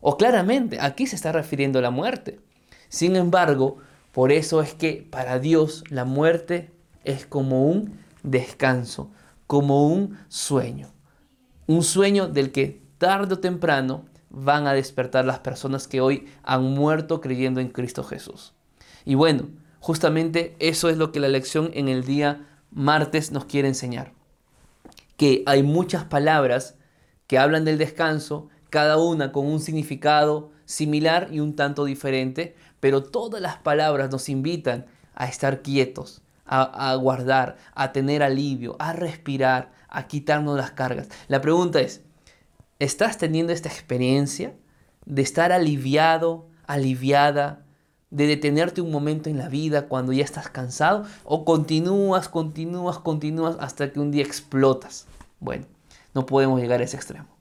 O 0.00 0.16
claramente, 0.16 0.78
aquí 0.80 1.06
se 1.06 1.16
está 1.16 1.32
refiriendo 1.32 1.78
a 1.78 1.82
la 1.82 1.90
muerte. 1.90 2.40
Sin 2.94 3.16
embargo, 3.16 3.78
por 4.12 4.30
eso 4.30 4.62
es 4.62 4.72
que 4.72 5.04
para 5.10 5.40
Dios 5.40 5.82
la 5.90 6.04
muerte 6.04 6.70
es 7.02 7.26
como 7.26 7.66
un 7.66 7.98
descanso, 8.22 9.10
como 9.48 9.88
un 9.88 10.16
sueño. 10.28 10.92
Un 11.66 11.82
sueño 11.82 12.28
del 12.28 12.52
que 12.52 12.80
tarde 12.98 13.34
o 13.34 13.40
temprano 13.40 14.04
van 14.30 14.68
a 14.68 14.74
despertar 14.74 15.24
las 15.24 15.40
personas 15.40 15.88
que 15.88 16.00
hoy 16.00 16.28
han 16.44 16.62
muerto 16.62 17.20
creyendo 17.20 17.58
en 17.58 17.70
Cristo 17.70 18.04
Jesús. 18.04 18.54
Y 19.04 19.16
bueno, 19.16 19.48
justamente 19.80 20.54
eso 20.60 20.88
es 20.88 20.96
lo 20.96 21.10
que 21.10 21.18
la 21.18 21.26
lección 21.26 21.72
en 21.74 21.88
el 21.88 22.04
día 22.04 22.46
martes 22.70 23.32
nos 23.32 23.46
quiere 23.46 23.66
enseñar. 23.66 24.12
Que 25.16 25.42
hay 25.46 25.64
muchas 25.64 26.04
palabras 26.04 26.76
que 27.26 27.38
hablan 27.38 27.64
del 27.64 27.76
descanso, 27.76 28.50
cada 28.70 28.98
una 28.98 29.32
con 29.32 29.46
un 29.46 29.58
significado 29.58 30.52
similar 30.64 31.28
y 31.30 31.40
un 31.40 31.56
tanto 31.56 31.84
diferente, 31.84 32.54
pero 32.84 33.02
todas 33.02 33.40
las 33.40 33.56
palabras 33.56 34.10
nos 34.10 34.28
invitan 34.28 34.84
a 35.14 35.24
estar 35.26 35.62
quietos, 35.62 36.20
a, 36.44 36.94
guardar, 36.96 37.56
a 37.74 37.92
tener 37.92 38.22
alivio, 38.22 38.76
a 38.78 38.92
respirar, 38.92 39.72
a 39.88 40.06
quitarnos 40.06 40.54
las 40.58 40.72
cargas. 40.72 41.08
La 41.28 41.40
pregunta 41.40 41.80
es, 41.80 42.02
¿Estás 42.78 43.16
teniendo 43.16 43.54
esta 43.54 43.70
experiencia 43.70 44.54
de 45.06 45.22
estar 45.22 45.50
aliviado, 45.50 46.46
aliviada, 46.66 47.64
de 48.10 48.26
detenerte 48.26 48.82
un 48.82 48.90
momento 48.90 49.30
en 49.30 49.38
la 49.38 49.48
vida 49.48 49.88
cuando 49.88 50.12
ya 50.12 50.22
estás 50.22 50.50
cansado? 50.50 51.06
¿O 51.24 51.46
continúas, 51.46 52.28
continúas, 52.28 52.98
continúas 52.98 53.56
hasta 53.60 53.90
que 53.94 53.98
un 53.98 54.10
día 54.10 54.24
explotas? 54.24 55.06
Bueno, 55.40 55.64
no 56.12 56.26
podemos 56.26 56.60
llegar 56.60 56.82
a 56.82 56.84
ese 56.84 56.98
extremo. 56.98 57.34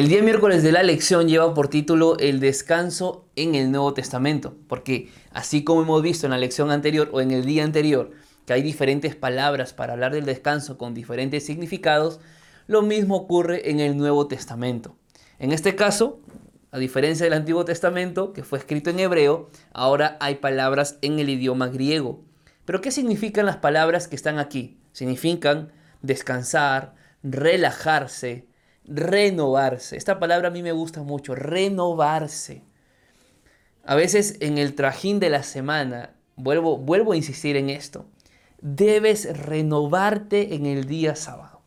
El 0.00 0.08
día 0.08 0.22
miércoles 0.22 0.62
de 0.62 0.72
la 0.72 0.82
lección 0.82 1.28
lleva 1.28 1.52
por 1.52 1.68
título 1.68 2.16
El 2.18 2.40
descanso 2.40 3.26
en 3.36 3.54
el 3.54 3.70
Nuevo 3.70 3.92
Testamento, 3.92 4.56
porque 4.66 5.10
así 5.30 5.62
como 5.62 5.82
hemos 5.82 6.00
visto 6.00 6.26
en 6.26 6.30
la 6.30 6.38
lección 6.38 6.70
anterior 6.70 7.10
o 7.12 7.20
en 7.20 7.32
el 7.32 7.44
día 7.44 7.64
anterior, 7.64 8.12
que 8.46 8.54
hay 8.54 8.62
diferentes 8.62 9.14
palabras 9.14 9.74
para 9.74 9.92
hablar 9.92 10.14
del 10.14 10.24
descanso 10.24 10.78
con 10.78 10.94
diferentes 10.94 11.44
significados, 11.44 12.18
lo 12.66 12.80
mismo 12.80 13.14
ocurre 13.14 13.70
en 13.70 13.78
el 13.78 13.98
Nuevo 13.98 14.26
Testamento. 14.26 14.96
En 15.38 15.52
este 15.52 15.76
caso, 15.76 16.22
a 16.70 16.78
diferencia 16.78 17.24
del 17.24 17.34
Antiguo 17.34 17.66
Testamento, 17.66 18.32
que 18.32 18.42
fue 18.42 18.58
escrito 18.58 18.88
en 18.88 19.00
hebreo, 19.00 19.50
ahora 19.74 20.16
hay 20.20 20.36
palabras 20.36 20.96
en 21.02 21.18
el 21.18 21.28
idioma 21.28 21.68
griego. 21.68 22.24
Pero 22.64 22.80
¿qué 22.80 22.90
significan 22.90 23.44
las 23.44 23.58
palabras 23.58 24.08
que 24.08 24.16
están 24.16 24.38
aquí? 24.38 24.78
Significan 24.92 25.72
descansar, 26.00 26.94
relajarse, 27.22 28.48
renovarse. 28.90 29.96
Esta 29.96 30.18
palabra 30.18 30.48
a 30.48 30.50
mí 30.50 30.62
me 30.62 30.72
gusta 30.72 31.02
mucho, 31.02 31.34
renovarse. 31.34 32.64
A 33.84 33.94
veces 33.94 34.36
en 34.40 34.58
el 34.58 34.74
trajín 34.74 35.20
de 35.20 35.30
la 35.30 35.42
semana, 35.42 36.14
vuelvo, 36.36 36.76
vuelvo 36.76 37.12
a 37.12 37.16
insistir 37.16 37.56
en 37.56 37.70
esto, 37.70 38.06
debes 38.60 39.38
renovarte 39.46 40.54
en 40.54 40.66
el 40.66 40.86
día 40.86 41.16
sábado. 41.16 41.62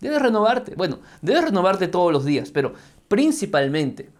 Debes 0.00 0.20
renovarte. 0.20 0.74
Bueno, 0.74 1.00
debes 1.22 1.44
renovarte 1.44 1.88
todos 1.88 2.12
los 2.12 2.24
días, 2.24 2.50
pero 2.50 2.74
principalmente 3.08 4.10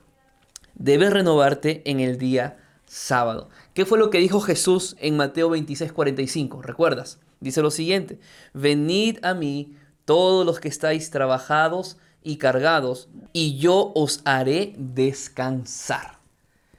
debes 0.74 1.12
renovarte 1.12 1.82
en 1.90 2.00
el 2.00 2.18
día 2.18 2.58
sábado. 2.86 3.50
¿Qué 3.74 3.84
fue 3.84 3.98
lo 3.98 4.10
que 4.10 4.18
dijo 4.18 4.40
Jesús 4.40 4.96
en 4.98 5.16
Mateo 5.16 5.50
26, 5.50 5.92
45? 5.92 6.62
¿Recuerdas? 6.62 7.20
Dice 7.40 7.62
lo 7.62 7.70
siguiente, 7.70 8.18
venid 8.54 9.18
a 9.22 9.34
mí 9.34 9.76
todos 10.04 10.44
los 10.44 10.58
que 10.58 10.68
estáis 10.68 11.10
trabajados 11.10 11.98
y 12.22 12.36
cargados, 12.36 13.08
y 13.32 13.58
yo 13.58 13.92
os 13.94 14.20
haré 14.24 14.74
descansar. 14.76 16.18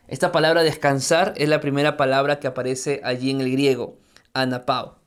Esta 0.08 0.32
palabra 0.32 0.64
descansar 0.64 1.34
es 1.38 1.48
la 1.50 1.62
primera 1.62 1.96
palabra 1.96 2.40
que 2.40 2.48
aparece 2.48 3.00
allí 3.04 3.30
en 3.30 3.42
el 3.42 3.52
griego, 3.52 3.98
anapao, 4.34 4.98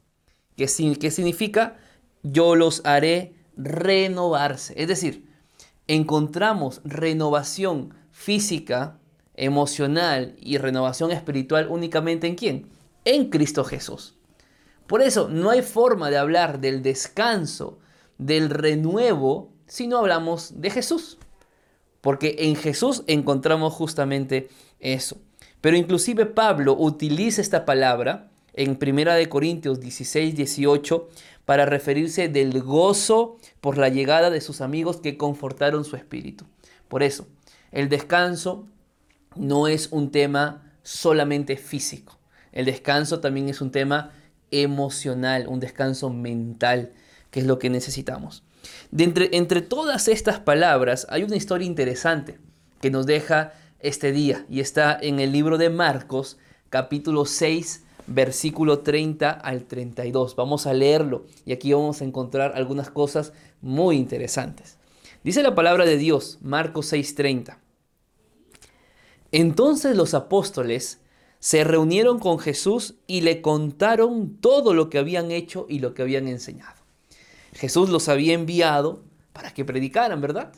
que, 0.57 0.69
significa 0.69 1.77
yo 2.23 2.55
los 2.55 2.85
haré 2.85 3.35
renovarse. 3.57 4.75
Es 4.77 4.87
decir, 4.87 5.27
encontramos 5.89 6.81
renovación 6.85 7.95
física, 8.13 8.99
emocional 9.35 10.37
y 10.39 10.59
renovación 10.59 11.11
espiritual 11.11 11.67
únicamente 11.69 12.29
en 12.29 12.37
quién? 12.37 12.69
En 13.05 13.29
Cristo 13.29 13.65
Jesús. 13.65 14.15
Por 14.87 15.03
eso 15.03 15.29
no 15.29 15.51
hay 15.51 15.63
forma 15.63 16.11
de 16.11 16.19
hablar 16.19 16.61
del 16.61 16.83
descanso, 16.83 17.79
del 18.19 18.51
renuevo, 18.51 19.53
si 19.73 19.87
no 19.87 19.97
hablamos 19.97 20.61
de 20.61 20.69
Jesús. 20.69 21.17
Porque 22.03 22.37
en 22.41 22.57
Jesús 22.57 23.05
encontramos 23.07 23.73
justamente 23.73 24.51
eso. 24.81 25.17
Pero 25.63 25.79
inclusive 25.79 26.27
Pablo 26.27 26.77
utiliza 26.79 27.41
esta 27.41 27.65
palabra 27.65 28.31
en 28.53 28.79
1 28.79 29.31
Corintios 29.31 29.81
16, 29.81 30.37
18 30.37 31.09
para 31.47 31.65
referirse 31.65 32.29
del 32.29 32.61
gozo 32.61 33.39
por 33.63 33.79
la 33.79 33.89
llegada 33.89 34.29
de 34.29 34.43
sus 34.43 34.61
amigos 34.61 34.99
que 34.99 35.17
confortaron 35.17 35.87
su 35.87 35.97
espíritu. 35.97 36.45
Por 36.89 37.03
eso, 37.03 37.27
el 37.71 37.89
descanso 37.89 38.67
no 39.37 39.69
es 39.69 39.89
un 39.91 40.11
tema 40.11 40.71
solamente 40.83 41.57
físico. 41.57 42.19
El 42.53 42.67
descanso 42.67 43.21
también 43.21 43.49
es 43.49 43.63
un 43.63 43.71
tema 43.71 44.13
emocional, 44.51 45.47
un 45.49 45.61
descanso 45.61 46.11
mental, 46.11 46.93
que 47.31 47.41
es 47.41 47.47
lo 47.47 47.59
que 47.59 47.71
necesitamos. 47.71 48.45
Entre 48.95 49.63
todas 49.63 50.07
estas 50.07 50.39
palabras 50.41 51.07
hay 51.09 51.23
una 51.23 51.37
historia 51.37 51.67
interesante 51.67 52.39
que 52.83 52.91
nos 52.91 53.07
deja 53.07 53.55
este 53.81 54.13
día 54.13 54.45
y 54.51 54.61
está 54.61 54.99
en 55.01 55.19
el 55.19 55.33
libro 55.33 55.57
de 55.57 55.71
Marcos, 55.71 56.37
capítulo 56.69 57.25
6, 57.25 57.85
versículo 58.07 58.81
30 58.81 59.31
al 59.31 59.65
32. 59.65 60.37
Vamos 60.37 60.67
a 60.67 60.75
leerlo 60.75 61.25
y 61.47 61.53
aquí 61.53 61.73
vamos 61.73 62.03
a 62.03 62.05
encontrar 62.05 62.53
algunas 62.55 62.91
cosas 62.91 63.33
muy 63.63 63.97
interesantes. 63.97 64.77
Dice 65.25 65.43
la 65.43 65.55
palabra 65.55 65.87
de 65.87 65.97
Dios, 65.97 66.39
Marcos 66.43 66.93
6:30. 66.93 67.57
Entonces 69.31 69.97
los 69.97 70.13
apóstoles 70.13 71.01
se 71.39 71.65
reunieron 71.65 72.19
con 72.19 72.39
Jesús 72.39 72.97
y 73.07 73.23
le 73.23 73.41
contaron 73.41 74.37
todo 74.37 74.75
lo 74.75 74.91
que 74.91 74.99
habían 74.99 75.31
hecho 75.31 75.65
y 75.67 75.79
lo 75.79 75.95
que 75.95 76.03
habían 76.03 76.29
enseñado. 76.29 76.82
Jesús 77.53 77.89
los 77.91 78.09
había 78.09 78.35
enviado 78.35 79.05
para 79.33 79.53
que 79.53 79.65
predicaran, 79.65 80.21
¿verdad? 80.21 80.53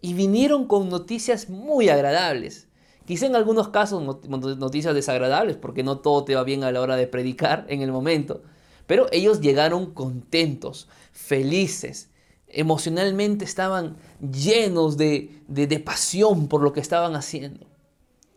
Y 0.00 0.14
vinieron 0.14 0.66
con 0.66 0.88
noticias 0.88 1.48
muy 1.48 1.88
agradables 1.88 2.68
Quizá 3.04 3.26
en 3.26 3.34
algunos 3.34 3.68
casos 3.68 4.02
noticias 4.28 4.94
desagradables, 4.94 5.56
porque 5.56 5.82
no 5.82 5.98
todo 5.98 6.24
te 6.24 6.34
va 6.34 6.44
bien 6.44 6.62
a 6.62 6.70
la 6.70 6.80
hora 6.80 6.96
de 6.96 7.06
predicar 7.06 7.66
en 7.68 7.82
el 7.82 7.90
momento. 7.90 8.42
Pero 8.86 9.06
ellos 9.10 9.40
llegaron 9.40 9.92
contentos, 9.92 10.88
felices, 11.12 12.10
emocionalmente 12.46 13.44
estaban 13.44 13.96
llenos 14.20 14.96
de, 14.96 15.42
de, 15.48 15.80
pasión 15.80 16.48
por 16.48 16.62
lo 16.62 16.72
que 16.72 16.80
estaban 16.80 17.16
haciendo. 17.16 17.66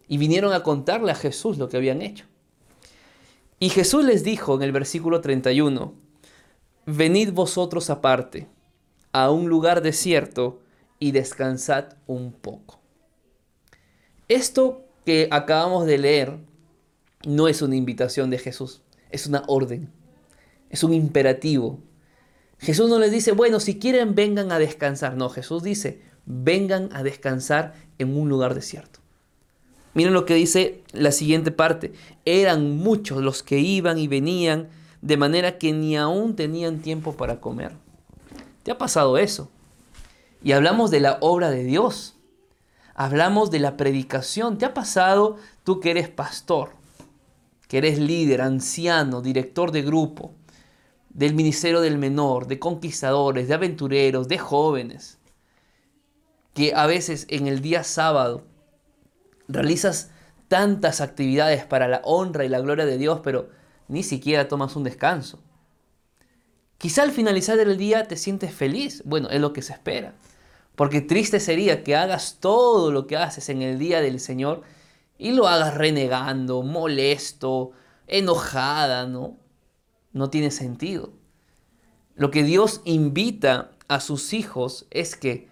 Y 0.07 0.17
vinieron 0.17 0.53
a 0.53 0.63
contarle 0.63 1.11
a 1.11 1.15
Jesús 1.15 1.57
lo 1.57 1.69
que 1.69 1.77
habían 1.77 2.01
hecho. 2.01 2.25
Y 3.59 3.69
Jesús 3.69 4.03
les 4.03 4.23
dijo 4.23 4.55
en 4.55 4.63
el 4.63 4.71
versículo 4.71 5.21
31, 5.21 5.93
venid 6.85 7.31
vosotros 7.31 7.89
aparte 7.89 8.47
a 9.11 9.31
un 9.31 9.49
lugar 9.49 9.81
desierto 9.81 10.59
y 10.99 11.11
descansad 11.11 11.95
un 12.07 12.31
poco. 12.31 12.79
Esto 14.27 14.85
que 15.05 15.27
acabamos 15.31 15.85
de 15.85 15.97
leer 15.97 16.37
no 17.25 17.47
es 17.47 17.61
una 17.61 17.75
invitación 17.75 18.29
de 18.29 18.39
Jesús, 18.39 18.81
es 19.11 19.27
una 19.27 19.43
orden, 19.47 19.91
es 20.69 20.83
un 20.83 20.93
imperativo. 20.93 21.79
Jesús 22.59 22.89
no 22.89 22.99
les 22.99 23.11
dice, 23.11 23.31
bueno, 23.31 23.59
si 23.59 23.77
quieren 23.77 24.15
vengan 24.15 24.51
a 24.51 24.59
descansar. 24.59 25.15
No, 25.15 25.29
Jesús 25.29 25.63
dice, 25.63 26.01
vengan 26.25 26.89
a 26.93 27.03
descansar 27.03 27.73
en 27.99 28.17
un 28.17 28.29
lugar 28.29 28.55
desierto. 28.55 28.99
Miren 29.93 30.13
lo 30.13 30.25
que 30.25 30.33
dice 30.33 30.83
la 30.91 31.11
siguiente 31.11 31.51
parte. 31.51 31.93
Eran 32.25 32.77
muchos 32.77 33.21
los 33.21 33.43
que 33.43 33.59
iban 33.59 33.97
y 33.97 34.07
venían, 34.07 34.69
de 35.05 35.17
manera 35.17 35.57
que 35.57 35.71
ni 35.71 35.95
aún 35.95 36.35
tenían 36.35 36.79
tiempo 36.79 37.13
para 37.13 37.39
comer. 37.39 37.71
¿Te 38.63 38.71
ha 38.71 38.77
pasado 38.77 39.17
eso? 39.17 39.49
Y 40.43 40.51
hablamos 40.51 40.91
de 40.91 40.99
la 40.99 41.17
obra 41.21 41.49
de 41.49 41.63
Dios 41.63 42.15
hablamos 42.95 43.51
de 43.51 43.59
la 43.59 43.77
predicación. 43.77 44.57
¿Te 44.57 44.65
ha 44.65 44.73
pasado 44.73 45.37
tú 45.63 45.79
que 45.79 45.91
eres 45.91 46.09
pastor, 46.09 46.71
que 47.67 47.77
eres 47.77 47.99
líder, 47.99 48.41
anciano, 48.41 49.21
director 49.21 49.71
de 49.71 49.83
grupo, 49.83 50.33
del 51.09 51.35
ministerio 51.35 51.81
del 51.81 51.97
menor, 51.97 52.47
de 52.47 52.57
conquistadores, 52.57 53.47
de 53.47 53.53
aventureros, 53.53 54.27
de 54.27 54.37
jóvenes, 54.37 55.19
que 56.53 56.73
a 56.73 56.87
veces 56.87 57.27
en 57.29 57.47
el 57.47 57.61
día 57.61 57.83
sábado 57.83 58.45
realizas 59.47 60.09
tantas 60.47 61.01
actividades 61.01 61.65
para 61.65 61.87
la 61.87 62.01
honra 62.03 62.45
y 62.45 62.49
la 62.49 62.59
gloria 62.59 62.85
de 62.85 62.97
Dios, 62.97 63.19
pero 63.23 63.49
ni 63.87 64.03
siquiera 64.03 64.47
tomas 64.47 64.75
un 64.75 64.83
descanso? 64.83 65.39
Quizá 66.77 67.03
al 67.03 67.11
finalizar 67.11 67.57
el 67.59 67.77
día 67.77 68.07
te 68.07 68.17
sientes 68.17 68.53
feliz. 68.53 69.01
Bueno, 69.05 69.29
es 69.29 69.39
lo 69.39 69.53
que 69.53 69.61
se 69.61 69.73
espera. 69.73 70.13
Porque 70.75 71.01
triste 71.01 71.39
sería 71.39 71.83
que 71.83 71.95
hagas 71.95 72.37
todo 72.39 72.91
lo 72.91 73.07
que 73.07 73.17
haces 73.17 73.49
en 73.49 73.61
el 73.61 73.79
día 73.79 74.01
del 74.01 74.19
Señor 74.19 74.63
y 75.17 75.31
lo 75.31 75.47
hagas 75.47 75.75
renegando, 75.75 76.63
molesto, 76.63 77.71
enojada, 78.07 79.07
¿no? 79.07 79.37
No 80.11 80.29
tiene 80.29 80.51
sentido. 80.51 81.13
Lo 82.15 82.31
que 82.31 82.43
Dios 82.43 82.81
invita 82.83 83.71
a 83.87 83.99
sus 83.99 84.33
hijos 84.33 84.85
es 84.91 85.15
que 85.15 85.47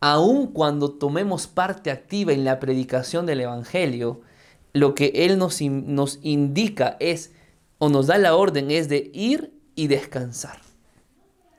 aun 0.00 0.48
cuando 0.48 0.92
tomemos 0.92 1.46
parte 1.46 1.90
activa 1.90 2.32
en 2.32 2.44
la 2.44 2.58
predicación 2.58 3.26
del 3.26 3.40
Evangelio, 3.40 4.22
lo 4.72 4.94
que 4.94 5.12
Él 5.14 5.38
nos, 5.38 5.60
nos 5.60 6.18
indica 6.22 6.96
es, 7.00 7.32
o 7.80 7.88
nos 7.88 8.06
da 8.06 8.18
la 8.18 8.36
orden, 8.36 8.70
es 8.70 8.88
de 8.88 9.10
ir 9.14 9.58
y 9.74 9.88
descansar. 9.88 10.60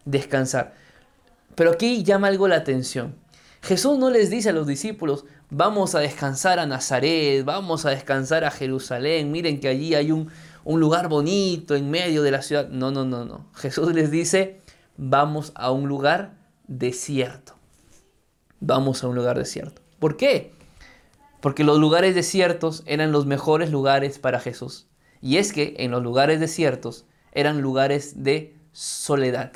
Descansar. 0.06 0.76
Pero 1.56 1.72
aquí 1.72 2.04
llama 2.04 2.28
algo 2.28 2.48
la 2.48 2.58
atención. 2.58 3.16
Jesús 3.64 3.98
no 3.98 4.12
les 4.12 4.30
dice 4.30 4.50
a 4.50 4.54
los 4.54 4.68
discípulos, 4.68 5.26
vamos 5.50 5.96
a 5.96 6.00
descansar 6.00 6.60
a 6.60 6.68
Nazaret, 6.68 7.44
vamos 7.44 7.86
a 7.86 7.90
descansar 7.90 8.46
a 8.46 8.52
Jerusalén, 8.52 9.32
miren 9.32 9.60
que 9.60 9.68
allí 9.68 9.96
hay 9.96 10.12
un, 10.12 10.30
un 10.64 10.80
lugar 10.80 11.10
bonito 11.10 11.76
en 11.76 11.90
medio 11.90 12.22
de 12.22 12.32
la 12.32 12.44
ciudad. 12.44 12.70
No, 12.70 12.92
no, 12.92 13.04
no, 13.04 13.26
no. 13.26 13.48
Jesús 13.56 13.92
les 13.94 14.12
dice, 14.12 14.62
vamos 14.98 15.52
a 15.56 15.72
un 15.72 15.88
lugar 15.88 16.36
desierto. 16.68 17.56
Vamos 18.60 19.04
a 19.04 19.08
un 19.08 19.16
lugar 19.16 19.40
desierto. 19.40 19.82
¿Por 19.98 20.18
qué? 20.18 20.54
Porque 21.42 21.64
los 21.64 21.80
lugares 21.80 22.14
desiertos 22.14 22.84
eran 22.86 23.12
los 23.12 23.26
mejores 23.26 23.72
lugares 23.72 24.20
para 24.20 24.40
Jesús. 24.40 24.88
Y 25.22 25.38
es 25.38 25.54
que 25.54 25.76
en 25.78 25.92
los 25.92 26.02
lugares 26.02 26.40
desiertos 26.40 27.06
eran 27.32 27.62
lugares 27.62 28.24
de 28.24 28.56
soledad. 28.74 29.54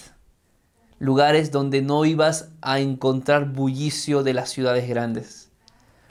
Lugares 0.99 1.51
donde 1.51 1.81
no 1.81 2.05
ibas 2.05 2.49
a 2.61 2.79
encontrar 2.79 3.51
bullicio 3.51 4.23
de 4.23 4.33
las 4.33 4.49
ciudades 4.49 4.87
grandes. 4.87 5.49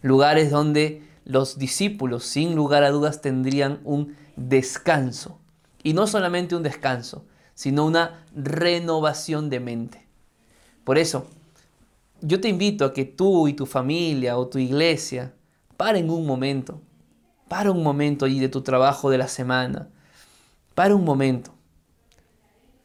Lugares 0.03 0.51
donde 0.51 1.03
los 1.25 1.59
discípulos, 1.59 2.25
sin 2.25 2.55
lugar 2.55 2.85
a 2.85 2.91
dudas, 2.91 3.23
tendrían 3.23 3.81
un 3.85 4.17
descanso. 4.37 5.39
Y 5.83 5.95
no 5.95 6.07
solamente 6.07 6.57
un 6.57 6.63
descanso, 6.63 7.25
sino 7.55 7.87
una 7.87 8.25
renovación 8.35 9.49
de 9.49 9.61
mente. 9.61 10.07
Por 10.85 10.99
eso, 10.99 11.27
yo 12.21 12.41
te 12.41 12.49
invito 12.49 12.85
a 12.85 12.93
que 12.93 13.05
tú 13.05 13.49
y 13.49 13.55
tu 13.55 13.67
familia 13.67 14.37
o 14.37 14.49
tu 14.49 14.59
iglesia 14.59 15.33
paren 15.77 16.11
un 16.11 16.27
momento. 16.27 16.81
Para 17.49 17.71
un 17.71 17.83
momento 17.83 18.25
allí 18.25 18.41
de 18.41 18.49
tu 18.49 18.63
trabajo 18.63 19.11
de 19.11 19.19
la 19.19 19.29
semana. 19.29 19.89
Para 20.75 20.95
un 20.95 21.05
momento. 21.05 21.55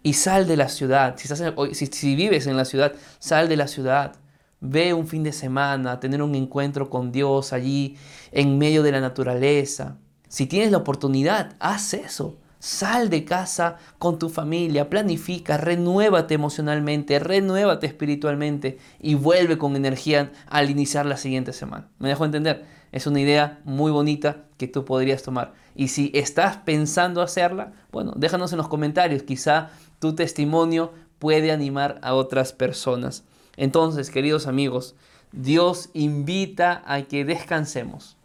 Y 0.03 0.13
sal 0.13 0.47
de 0.47 0.57
la 0.57 0.69
ciudad. 0.69 1.15
Si, 1.17 2.15
vives 2.15 2.47
en 2.47 2.57
la 2.57 2.65
ciudad, 2.65 2.93
sal 3.19 3.49
de 3.49 3.57
la 3.57 3.67
ciudad. 3.67 4.15
Ve 4.61 4.93
un 4.93 5.07
fin 5.07 5.23
de 5.23 5.31
semana, 5.31 5.99
tener 5.99 6.21
un 6.21 6.35
encuentro 6.35 6.89
con 6.89 7.11
Dios 7.11 7.53
allí 7.53 7.97
en 8.31 8.57
medio 8.57 8.83
de 8.83 8.91
la 8.91 8.99
naturaleza. 8.99 9.97
Si 10.27 10.45
tienes 10.45 10.71
la 10.71 10.77
oportunidad, 10.77 11.55
haz 11.59 11.93
eso. 11.93 12.37
Sal 12.59 13.09
de 13.09 13.23
casa 13.23 13.77
con 13.99 14.19
tu 14.19 14.27
familia, 14.27 14.89
planifica, 14.89 15.55
renuévate 15.55 16.33
emocionalmente, 16.33 17.17
renuévate 17.17 17.87
espiritualmente 17.87 18.77
y 18.99 19.15
vuelve 19.15 19.57
con 19.57 19.77
energía 19.77 20.33
al 20.49 20.69
iniciar 20.69 21.05
la 21.05 21.15
siguiente 21.15 21.53
semana. 21.53 21.87
¿Me 21.99 22.09
dejo 22.09 22.25
entender? 22.25 22.65
Es 22.91 23.07
una 23.07 23.21
idea 23.21 23.61
muy 23.63 23.93
bonita 23.93 24.43
que 24.57 24.67
tú 24.67 24.83
podrías 24.83 25.23
tomar. 25.23 25.53
Y 25.73 25.87
si 25.87 26.11
estás 26.13 26.57
pensando 26.57 27.21
hacerla, 27.21 27.71
bueno, 27.93 28.11
déjanos 28.17 28.51
en 28.51 28.57
los 28.57 28.67
comentarios. 28.67 29.23
Quizá 29.23 29.69
tu 29.99 30.13
testimonio 30.13 30.91
puede 31.17 31.53
animar 31.53 31.97
a 32.01 32.13
otras 32.13 32.51
personas. 32.51 33.23
Entonces, 33.55 34.09
queridos 34.09 34.47
amigos, 34.47 34.95
Dios 35.31 35.91
invita 35.93 36.83
a 36.85 37.03
que 37.03 37.23
descansemos. 37.23 38.17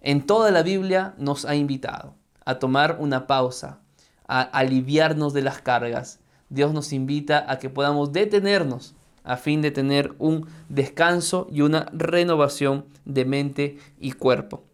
En 0.00 0.26
toda 0.26 0.50
la 0.50 0.64
Biblia 0.64 1.14
nos 1.16 1.44
ha 1.44 1.54
invitado 1.54 2.14
a 2.44 2.58
tomar 2.58 2.96
una 3.00 3.26
pausa, 3.26 3.80
a 4.26 4.40
aliviarnos 4.40 5.32
de 5.32 5.42
las 5.42 5.60
cargas. 5.60 6.20
Dios 6.48 6.72
nos 6.72 6.92
invita 6.92 7.44
a 7.50 7.58
que 7.58 7.70
podamos 7.70 8.12
detenernos 8.12 8.94
a 9.24 9.36
fin 9.36 9.62
de 9.62 9.70
tener 9.70 10.14
un 10.18 10.46
descanso 10.68 11.46
y 11.50 11.60
una 11.60 11.86
renovación 11.92 12.86
de 13.04 13.24
mente 13.24 13.78
y 13.98 14.12
cuerpo. 14.12 14.64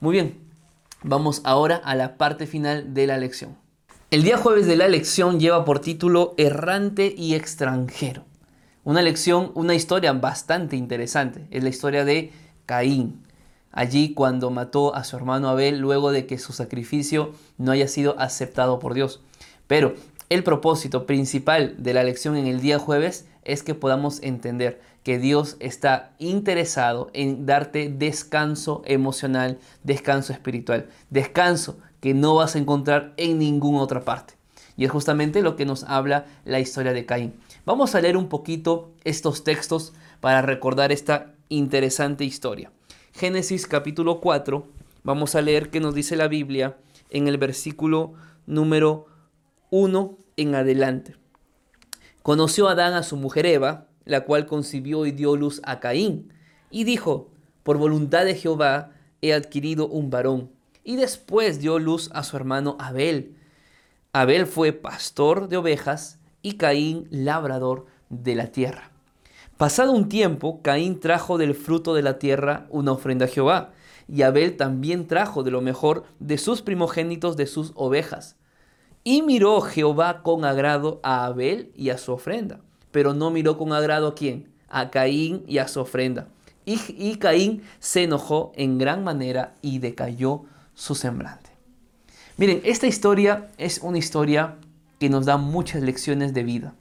Muy 0.00 0.12
bien, 0.12 0.40
vamos 1.02 1.40
ahora 1.44 1.76
a 1.76 1.94
la 1.94 2.16
parte 2.16 2.46
final 2.46 2.94
de 2.94 3.06
la 3.06 3.16
lección. 3.16 3.56
El 4.10 4.24
día 4.24 4.36
jueves 4.36 4.66
de 4.66 4.76
la 4.76 4.88
lección 4.88 5.40
lleva 5.40 5.64
por 5.64 5.78
título 5.78 6.34
Errante 6.36 7.14
y 7.16 7.34
extranjero. 7.34 8.24
Una 8.84 9.00
lección, 9.00 9.52
una 9.54 9.74
historia 9.74 10.12
bastante 10.12 10.76
interesante. 10.76 11.46
Es 11.50 11.62
la 11.62 11.70
historia 11.70 12.04
de 12.04 12.32
Caín 12.66 13.21
allí 13.72 14.14
cuando 14.14 14.50
mató 14.50 14.94
a 14.94 15.02
su 15.04 15.16
hermano 15.16 15.48
Abel 15.48 15.80
luego 15.80 16.12
de 16.12 16.26
que 16.26 16.38
su 16.38 16.52
sacrificio 16.52 17.32
no 17.58 17.72
haya 17.72 17.88
sido 17.88 18.18
aceptado 18.20 18.78
por 18.78 18.94
Dios. 18.94 19.20
Pero 19.66 19.94
el 20.28 20.44
propósito 20.44 21.06
principal 21.06 21.74
de 21.78 21.94
la 21.94 22.04
lección 22.04 22.36
en 22.36 22.46
el 22.46 22.60
día 22.60 22.78
jueves 22.78 23.26
es 23.44 23.62
que 23.62 23.74
podamos 23.74 24.22
entender 24.22 24.80
que 25.02 25.18
Dios 25.18 25.56
está 25.58 26.12
interesado 26.18 27.10
en 27.12 27.44
darte 27.44 27.88
descanso 27.88 28.82
emocional, 28.84 29.58
descanso 29.82 30.32
espiritual, 30.32 30.88
descanso 31.10 31.78
que 32.00 32.14
no 32.14 32.36
vas 32.36 32.54
a 32.54 32.58
encontrar 32.58 33.14
en 33.16 33.38
ninguna 33.38 33.80
otra 33.80 34.02
parte. 34.02 34.34
Y 34.76 34.84
es 34.84 34.90
justamente 34.90 35.42
lo 35.42 35.56
que 35.56 35.66
nos 35.66 35.84
habla 35.84 36.26
la 36.44 36.60
historia 36.60 36.92
de 36.92 37.04
Caín. 37.04 37.34
Vamos 37.64 37.94
a 37.94 38.00
leer 38.00 38.16
un 38.16 38.28
poquito 38.28 38.90
estos 39.04 39.44
textos 39.44 39.92
para 40.20 40.42
recordar 40.42 40.92
esta 40.92 41.34
interesante 41.48 42.24
historia. 42.24 42.70
Génesis 43.14 43.66
capítulo 43.66 44.20
4, 44.20 44.66
vamos 45.04 45.34
a 45.34 45.42
leer 45.42 45.70
qué 45.70 45.80
nos 45.80 45.94
dice 45.94 46.16
la 46.16 46.28
Biblia 46.28 46.78
en 47.10 47.28
el 47.28 47.36
versículo 47.36 48.14
número 48.46 49.06
1 49.70 50.18
en 50.38 50.54
adelante. 50.54 51.16
Conoció 52.22 52.68
Adán 52.68 52.94
a 52.94 53.02
su 53.02 53.16
mujer 53.16 53.44
Eva, 53.44 53.86
la 54.06 54.22
cual 54.22 54.46
concibió 54.46 55.04
y 55.04 55.12
dio 55.12 55.36
luz 55.36 55.60
a 55.64 55.78
Caín, 55.78 56.32
y 56.70 56.84
dijo, 56.84 57.30
por 57.62 57.76
voluntad 57.76 58.24
de 58.24 58.34
Jehová 58.34 58.92
he 59.20 59.34
adquirido 59.34 59.88
un 59.88 60.08
varón. 60.08 60.50
Y 60.82 60.96
después 60.96 61.60
dio 61.60 61.78
luz 61.78 62.10
a 62.14 62.24
su 62.24 62.36
hermano 62.36 62.76
Abel. 62.80 63.36
Abel 64.12 64.46
fue 64.46 64.72
pastor 64.72 65.48
de 65.48 65.58
ovejas 65.58 66.18
y 66.40 66.54
Caín 66.54 67.06
labrador 67.10 67.86
de 68.08 68.34
la 68.34 68.46
tierra. 68.48 68.91
Pasado 69.62 69.92
un 69.92 70.08
tiempo, 70.08 70.60
Caín 70.60 70.98
trajo 70.98 71.38
del 71.38 71.54
fruto 71.54 71.94
de 71.94 72.02
la 72.02 72.18
tierra 72.18 72.66
una 72.68 72.90
ofrenda 72.90 73.26
a 73.26 73.28
Jehová, 73.28 73.70
y 74.08 74.22
Abel 74.22 74.56
también 74.56 75.06
trajo 75.06 75.44
de 75.44 75.52
lo 75.52 75.60
mejor 75.60 76.02
de 76.18 76.36
sus 76.36 76.62
primogénitos 76.62 77.36
de 77.36 77.46
sus 77.46 77.70
ovejas. 77.76 78.34
Y 79.04 79.22
miró 79.22 79.60
Jehová 79.60 80.24
con 80.24 80.44
agrado 80.44 80.98
a 81.04 81.26
Abel 81.26 81.70
y 81.76 81.90
a 81.90 81.98
su 81.98 82.10
ofrenda, 82.10 82.58
pero 82.90 83.14
no 83.14 83.30
miró 83.30 83.56
con 83.56 83.72
agrado 83.72 84.08
a 84.08 84.14
quién, 84.16 84.48
a 84.68 84.90
Caín 84.90 85.44
y 85.46 85.58
a 85.58 85.68
su 85.68 85.78
ofrenda. 85.78 86.26
Y, 86.64 86.80
y 86.98 87.18
Caín 87.18 87.62
se 87.78 88.02
enojó 88.02 88.50
en 88.56 88.78
gran 88.78 89.04
manera 89.04 89.54
y 89.62 89.78
decayó 89.78 90.42
su 90.74 90.96
semblante. 90.96 91.50
Miren, 92.36 92.62
esta 92.64 92.88
historia 92.88 93.52
es 93.58 93.78
una 93.78 93.98
historia 93.98 94.56
que 94.98 95.08
nos 95.08 95.24
da 95.24 95.36
muchas 95.36 95.82
lecciones 95.82 96.34
de 96.34 96.42
vida. 96.42 96.74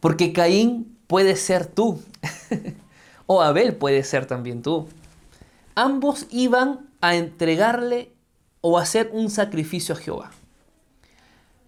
Porque 0.00 0.34
Caín 0.34 0.95
puede 1.06 1.36
ser 1.36 1.66
tú. 1.66 2.02
o 3.26 3.42
Abel 3.42 3.74
puede 3.74 4.02
ser 4.04 4.26
también 4.26 4.62
tú. 4.62 4.88
Ambos 5.74 6.26
iban 6.30 6.88
a 7.00 7.16
entregarle 7.16 8.12
o 8.60 8.78
hacer 8.78 9.10
un 9.12 9.30
sacrificio 9.30 9.94
a 9.94 9.98
Jehová. 9.98 10.30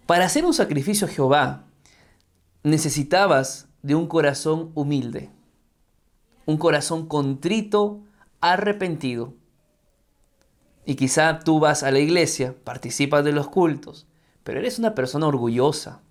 Para 0.05 0.25
hacer 0.25 0.45
un 0.45 0.53
sacrificio 0.53 1.07
a 1.07 1.09
Jehová 1.09 1.63
necesitabas 2.63 3.67
de 3.83 3.95
un 3.95 4.07
corazón 4.07 4.71
humilde, 4.73 5.29
un 6.45 6.57
corazón 6.57 7.07
contrito, 7.07 8.01
arrepentido. 8.41 9.33
Y 10.85 10.95
quizá 10.95 11.39
tú 11.39 11.59
vas 11.59 11.83
a 11.83 11.91
la 11.91 11.99
iglesia, 11.99 12.55
participas 12.63 13.23
de 13.23 13.31
los 13.31 13.47
cultos, 13.49 14.07
pero 14.43 14.59
eres 14.59 14.79
una 14.79 14.95
persona 14.95 15.27
orgullosa, 15.27 16.01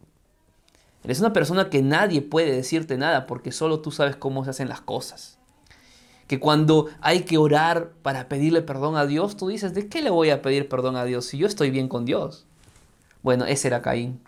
Eres 1.08 1.20
una 1.20 1.32
persona 1.32 1.70
que 1.70 1.80
nadie 1.80 2.20
puede 2.20 2.52
decirte 2.52 2.98
nada 2.98 3.26
porque 3.26 3.50
solo 3.50 3.80
tú 3.80 3.90
sabes 3.90 4.16
cómo 4.16 4.44
se 4.44 4.50
hacen 4.50 4.68
las 4.68 4.82
cosas. 4.82 5.38
Que 6.26 6.38
cuando 6.38 6.88
hay 7.00 7.22
que 7.22 7.38
orar 7.38 7.92
para 8.02 8.28
pedirle 8.28 8.60
perdón 8.60 8.94
a 8.94 9.06
Dios, 9.06 9.38
tú 9.38 9.48
dices, 9.48 9.72
¿de 9.72 9.88
qué 9.88 10.02
le 10.02 10.10
voy 10.10 10.28
a 10.28 10.42
pedir 10.42 10.68
perdón 10.68 10.96
a 10.96 11.06
Dios 11.06 11.24
si 11.24 11.38
yo 11.38 11.46
estoy 11.46 11.70
bien 11.70 11.88
con 11.88 12.04
Dios? 12.04 12.44
Bueno, 13.22 13.46
ese 13.46 13.68
era 13.68 13.80
Caín. 13.80 14.20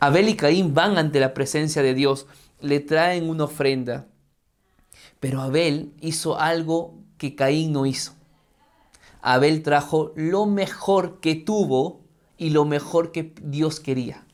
Abel 0.00 0.30
y 0.30 0.36
Caín 0.36 0.72
van 0.72 0.96
ante 0.96 1.20
la 1.20 1.34
presencia 1.34 1.82
de 1.82 1.92
Dios, 1.92 2.26
le 2.62 2.80
traen 2.80 3.28
una 3.28 3.44
ofrenda. 3.44 4.06
Pero 5.20 5.42
Abel 5.42 5.92
hizo 6.00 6.40
algo 6.40 6.94
que 7.18 7.34
Caín 7.34 7.72
no 7.72 7.84
hizo. 7.84 8.14
Abel 9.20 9.62
trajo 9.62 10.14
lo 10.16 10.46
mejor 10.46 11.20
que 11.20 11.34
tuvo 11.34 12.00
y 12.38 12.48
lo 12.48 12.64
mejor 12.64 13.12
que 13.12 13.34
Dios 13.42 13.78
quería. 13.78 14.25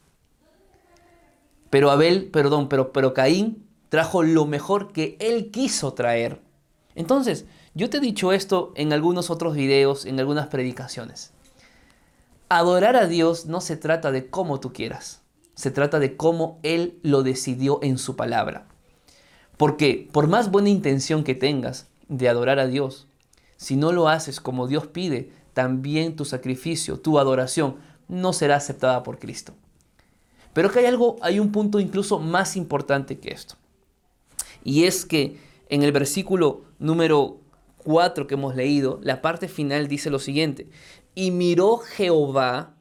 Pero 1.73 1.91
Abel, 1.91 2.27
perdón, 2.27 2.69
pero, 2.69 2.93
pero 2.93 3.15
Caín 3.15 3.67
trajo 3.89 4.23
lo 4.23 4.45
mejor 4.45 4.93
que 4.93 5.17
él 5.21 5.51
quiso 5.51 5.95
traer. 5.95 6.39
Entonces, 6.95 7.47
yo 7.73 7.89
te 7.89 7.97
he 7.97 8.01
dicho 8.01 8.33
esto 8.33 8.75
en 8.77 8.93
algunos 8.93 9.31
otros 9.31 9.55
videos, 9.55 10.05
en 10.05 10.21
algunas 10.21 10.49
predicaciones. 10.49 11.33
Adorar 12.51 12.95
a 12.95 13.07
Dios 13.07 13.47
no 13.47 13.63
se 13.63 13.79
trata 13.79 14.13
de 14.13 14.29
cómo 14.29 14.61
tú 14.61 14.75
quieras. 14.75 15.23
se 15.55 15.71
trata 15.71 15.99
de 15.99 16.15
cómo 16.15 16.59
Él 16.63 16.99
lo 17.03 17.23
decidió 17.23 17.79
en 17.83 17.97
su 17.97 18.17
palabra. 18.17 18.67
Porque 19.57 20.11
por 20.13 20.27
más 20.27 20.51
buena 20.51 20.69
intención 20.69 21.25
que 21.25 21.35
tengas 21.35 21.87
de 22.09 22.29
adorar 22.29 22.59
a 22.59 22.67
Dios, 22.67 23.07
si 23.57 23.77
no 23.77 23.93
lo 23.93 24.11
haces 24.11 24.43
como 24.43 24.67
Dios 24.67 24.89
pide, 24.89 25.33
también 25.55 26.17
tu 26.17 26.27
sacrificio, 26.27 27.01
tu 27.01 27.19
adoración, 27.19 27.77
no 28.09 28.35
será 28.35 28.57
aceptada 28.57 29.03
por 29.03 29.19
Cristo. 29.19 29.55
Pero 30.53 30.71
que 30.71 30.81
hay 30.81 30.87
algo, 30.87 31.17
hay 31.23 31.39
un 31.39 31.53
punto 31.53 31.81
incluso 31.81 32.19
más 32.19 32.57
importante 32.57 33.19
que 33.19 33.31
esto. 33.31 33.57
Y 34.65 34.85
es 34.85 35.05
que 35.05 35.39
en 35.69 35.83
el 35.83 35.93
versículo 35.93 36.63
número 36.79 37.39
4 37.85 38.27
que 38.27 38.35
hemos 38.35 38.55
leído, 38.55 39.01
la 39.03 39.23
parte 39.23 39.49
final 39.49 39.89
dice 39.89 40.11
lo 40.11 40.19
siguiente, 40.19 40.69
y 41.15 41.31
miró 41.31 41.79
Jehová 41.79 42.75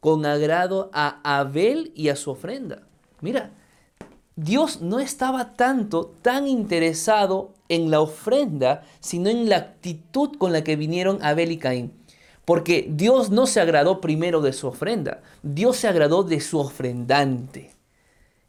con 0.00 0.24
agrado 0.24 0.90
a 0.92 1.20
Abel 1.38 1.92
y 1.94 2.08
a 2.08 2.16
su 2.16 2.30
ofrenda. 2.30 2.86
Mira, 3.20 3.50
Dios 4.36 4.82
no 4.82 5.00
estaba 5.00 5.54
tanto, 5.54 6.14
tan 6.22 6.46
interesado 6.46 7.54
en 7.68 7.90
la 7.90 8.00
ofrenda, 8.00 8.84
sino 9.00 9.30
en 9.30 9.48
la 9.48 9.56
actitud 9.56 10.36
con 10.36 10.52
la 10.52 10.62
que 10.62 10.76
vinieron 10.76 11.18
Abel 11.22 11.50
y 11.52 11.58
Caín. 11.58 11.92
Porque 12.46 12.86
Dios 12.88 13.30
no 13.30 13.46
se 13.46 13.60
agradó 13.60 14.00
primero 14.00 14.40
de 14.40 14.54
su 14.54 14.68
ofrenda, 14.68 15.20
Dios 15.42 15.76
se 15.76 15.88
agradó 15.88 16.22
de 16.22 16.40
su 16.40 16.58
ofrendante. 16.58 17.74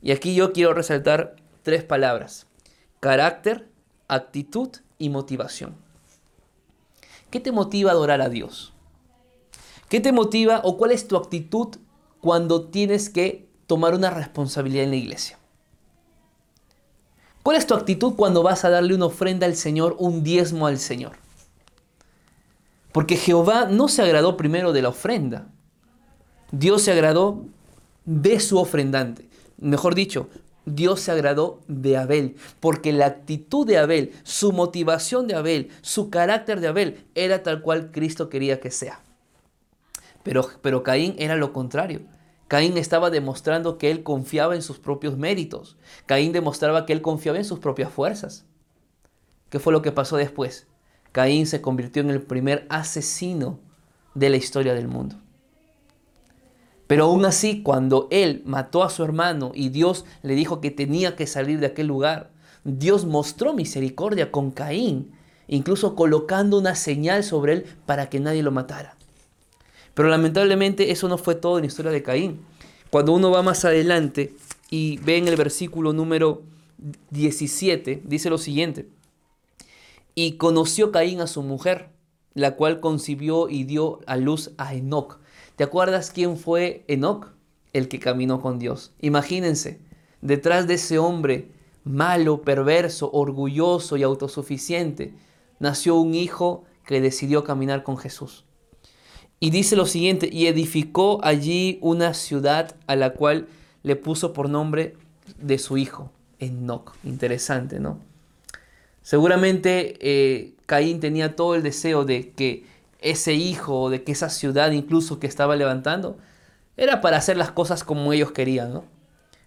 Y 0.01 0.12
aquí 0.12 0.36
yo 0.36 0.53
quiero 0.53 0.73
resaltar 0.73 1.36
tres 1.63 1.83
palabras. 1.83 2.45
Carácter, 2.99 3.67
actitud 4.07 4.69
y 4.99 5.10
motivación. 5.10 5.75
¿Qué 7.31 7.39
te 7.39 7.51
motiva 7.51 7.89
a 7.89 7.93
adorar 7.93 8.21
a 8.21 8.29
Dios? 8.29 8.71
¿Qué 9.89 9.99
te 9.99 10.12
motiva 10.12 10.62
o 10.63 10.77
cuál 10.77 10.91
es 10.91 11.07
tu 11.07 11.17
actitud 11.17 11.75
cuando 12.21 12.67
tienes 12.69 13.10
que 13.10 13.49
tomar 13.65 13.95
una 13.95 14.12
responsabilidad 14.12 14.83
en 14.83 14.91
la 14.91 14.95
iglesia? 14.97 15.39
¿Cuál 17.41 17.57
es 17.57 17.65
tu 17.65 17.73
actitud 17.73 18.13
cuando 18.15 18.43
vas 18.43 18.63
a 18.63 18.69
darle 18.69 18.93
una 18.93 19.05
ofrenda 19.05 19.47
al 19.47 19.55
Señor, 19.55 19.95
un 19.97 20.23
diezmo 20.23 20.67
al 20.67 20.77
Señor? 20.77 21.13
Porque 22.97 23.15
Jehová 23.15 23.67
no 23.69 23.89
se 23.89 24.01
agradó 24.01 24.38
primero 24.38 24.73
de 24.73 24.81
la 24.81 24.89
ofrenda. 24.89 25.49
Dios 26.51 26.81
se 26.81 26.91
agradó 26.91 27.45
de 28.05 28.39
su 28.39 28.57
ofrendante. 28.57 29.29
Mejor 29.60 29.93
dicho, 29.93 30.29
Dios 30.65 31.01
se 31.01 31.12
agradó 31.12 31.62
de 31.67 31.95
Abel, 31.95 32.38
porque 32.60 32.91
la 32.93 33.05
actitud 33.05 33.67
de 33.67 33.77
Abel, 33.77 34.13
su 34.23 34.51
motivación 34.51 35.27
de 35.27 35.36
Abel, 35.36 35.69
su 35.81 36.10
carácter 36.10 36.60
de 36.60 36.69
Abel 36.69 37.05
era 37.13 37.43
tal 37.43 37.62
cual 37.62 37.91
Cristo 37.91 38.29
quería 38.29 38.60
que 38.60 38.71
sea. 38.71 38.99
Pero, 40.23 40.49
pero 40.63 40.81
Caín 40.81 41.13
era 41.19 41.36
lo 41.36 41.53
contrario. 41.53 42.01
Caín 42.47 42.79
estaba 42.79 43.12
demostrando 43.12 43.77
que 43.77 43.91
él 43.91 44.01
confiaba 44.01 44.55
en 44.55 44.63
sus 44.63 44.79
propios 44.79 45.19
méritos. 45.19 45.77
Caín 46.07 46.31
demostraba 46.31 46.88
que 46.88 46.93
él 46.93 47.03
confiaba 47.03 47.38
en 47.38 47.45
sus 47.45 47.60
propias 47.60 47.91
fuerzas. 47.91 48.47
¿Qué 49.51 49.60
fue 49.60 49.71
lo 49.71 49.83
que 49.83 49.91
pasó 49.91 50.17
después? 50.17 50.65
Caín 51.17 51.47
se 51.47 51.62
convirtió 51.62 52.03
en 52.03 52.12
el 52.12 52.21
primer 52.21 52.67
asesino 52.69 53.58
de 54.13 54.30
la 54.30 54.38
historia 54.38 54.75
del 54.75 54.88
mundo. 54.88 55.15
Pero 56.86 57.06
aún 57.06 57.25
así, 57.25 57.63
cuando 57.63 58.08
él 58.12 58.43
mató 58.45 58.84
a 58.84 58.91
su 58.91 59.03
hermano 59.03 59.51
y 59.56 59.69
Dios 59.69 60.06
le 60.21 60.36
dijo 60.36 60.62
que 60.62 60.69
tenía 60.69 61.15
que 61.15 61.25
salir 61.25 61.60
de 61.60 61.65
aquel 61.65 61.88
lugar, 61.88 62.30
Dios 62.63 63.06
mostró 63.06 63.56
misericordia 63.56 64.30
con 64.30 64.51
Caín, 64.51 65.12
incluso 65.47 65.95
colocando 65.95 66.60
una 66.60 66.75
señal 66.75 67.23
sobre 67.23 67.53
él 67.53 67.65
para 67.88 68.12
que 68.12 68.19
nadie 68.19 68.43
lo 68.43 68.51
matara. 68.51 68.95
Pero 69.95 70.10
lamentablemente 70.10 70.91
eso 70.91 71.08
no 71.08 71.17
fue 71.17 71.34
todo 71.34 71.58
en 71.58 71.63
la 71.63 71.67
historia 71.69 71.91
de 71.91 72.03
Caín. 72.03 72.41
Cuando 72.91 73.13
uno 73.13 73.32
va 73.32 73.41
más 73.41 73.65
adelante 73.65 74.36
y 74.69 74.97
ve 74.97 75.17
en 75.17 75.27
el 75.27 75.36
versículo 75.36 75.93
número 75.93 76.43
17, 77.10 78.03
dice 78.06 78.30
lo 78.30 78.38
siguiente. 78.38 78.96
Y 80.19 80.38
conoció 80.38 80.91
Caín 80.91 81.21
a 81.21 81.27
su 81.27 81.43
mujer, 81.43 81.91
la 82.34 82.56
cual 82.56 82.80
concibió 82.80 83.49
y 83.49 83.65
dio 83.65 83.99
a 84.08 84.17
luz 84.17 84.49
a 84.58 84.73
Enoch. 84.73 85.19
¿Te 85.56 85.63
acuerdas 85.63 86.10
quién 86.10 86.38
fue 86.38 86.84
Enoch? 86.88 87.27
El 87.71 87.88
que 87.88 87.99
caminó 87.99 88.41
con 88.41 88.58
Dios. 88.58 88.93
Imagínense, 88.99 89.80
detrás 90.21 90.65
de 90.65 90.73
ese 90.73 90.97
hombre 90.97 91.51
malo, 91.84 92.41
perverso, 92.41 93.12
orgulloso 93.12 93.95
y 93.95 94.01
autosuficiente, 94.01 95.13
nació 95.60 95.97
un 95.97 96.15
hijo 96.15 96.63
que 96.84 96.99
decidió 96.99 97.43
caminar 97.43 97.84
con 97.84 97.97
Jesús. 97.99 98.43
Y 99.39 99.51
dice 99.51 99.75
lo 99.75 99.86
siguiente, 99.86 100.27
y 100.34 100.47
edificó 100.47 101.19
allí 101.21 101.77
una 101.80 102.15
ciudad 102.15 102.75
a 102.88 102.95
la 102.95 103.13
cual 103.13 103.49
le 103.84 103.95
puso 103.95 104.34
por 104.34 104.49
nombre 104.49 104.97
de 105.39 105.60
su 105.60 105.77
hijo, 105.77 106.10
Enoch. 106.39 106.95
Interesante, 107.03 107.80
¿no? 107.80 108.07
Seguramente 109.08 109.96
eh, 110.02 110.52
Caín 110.65 111.00
tenía 111.00 111.38
todo 111.38 111.56
el 111.56 111.63
deseo 111.63 112.04
de 112.04 112.32
que 112.32 112.65
ese 113.00 113.36
hijo, 113.36 113.89
de 113.89 114.04
que 114.04 114.12
esa 114.12 114.30
ciudad 114.30 114.72
incluso 114.72 115.17
que 115.17 115.28
estaba 115.28 115.56
levantando, 115.56 116.17
era 116.76 117.00
para 117.00 117.15
hacer 117.15 117.38
las 117.38 117.52
cosas 117.52 117.86
como 117.86 118.12
ellos 118.12 118.34
querían, 118.34 118.74
¿no? 118.74 118.84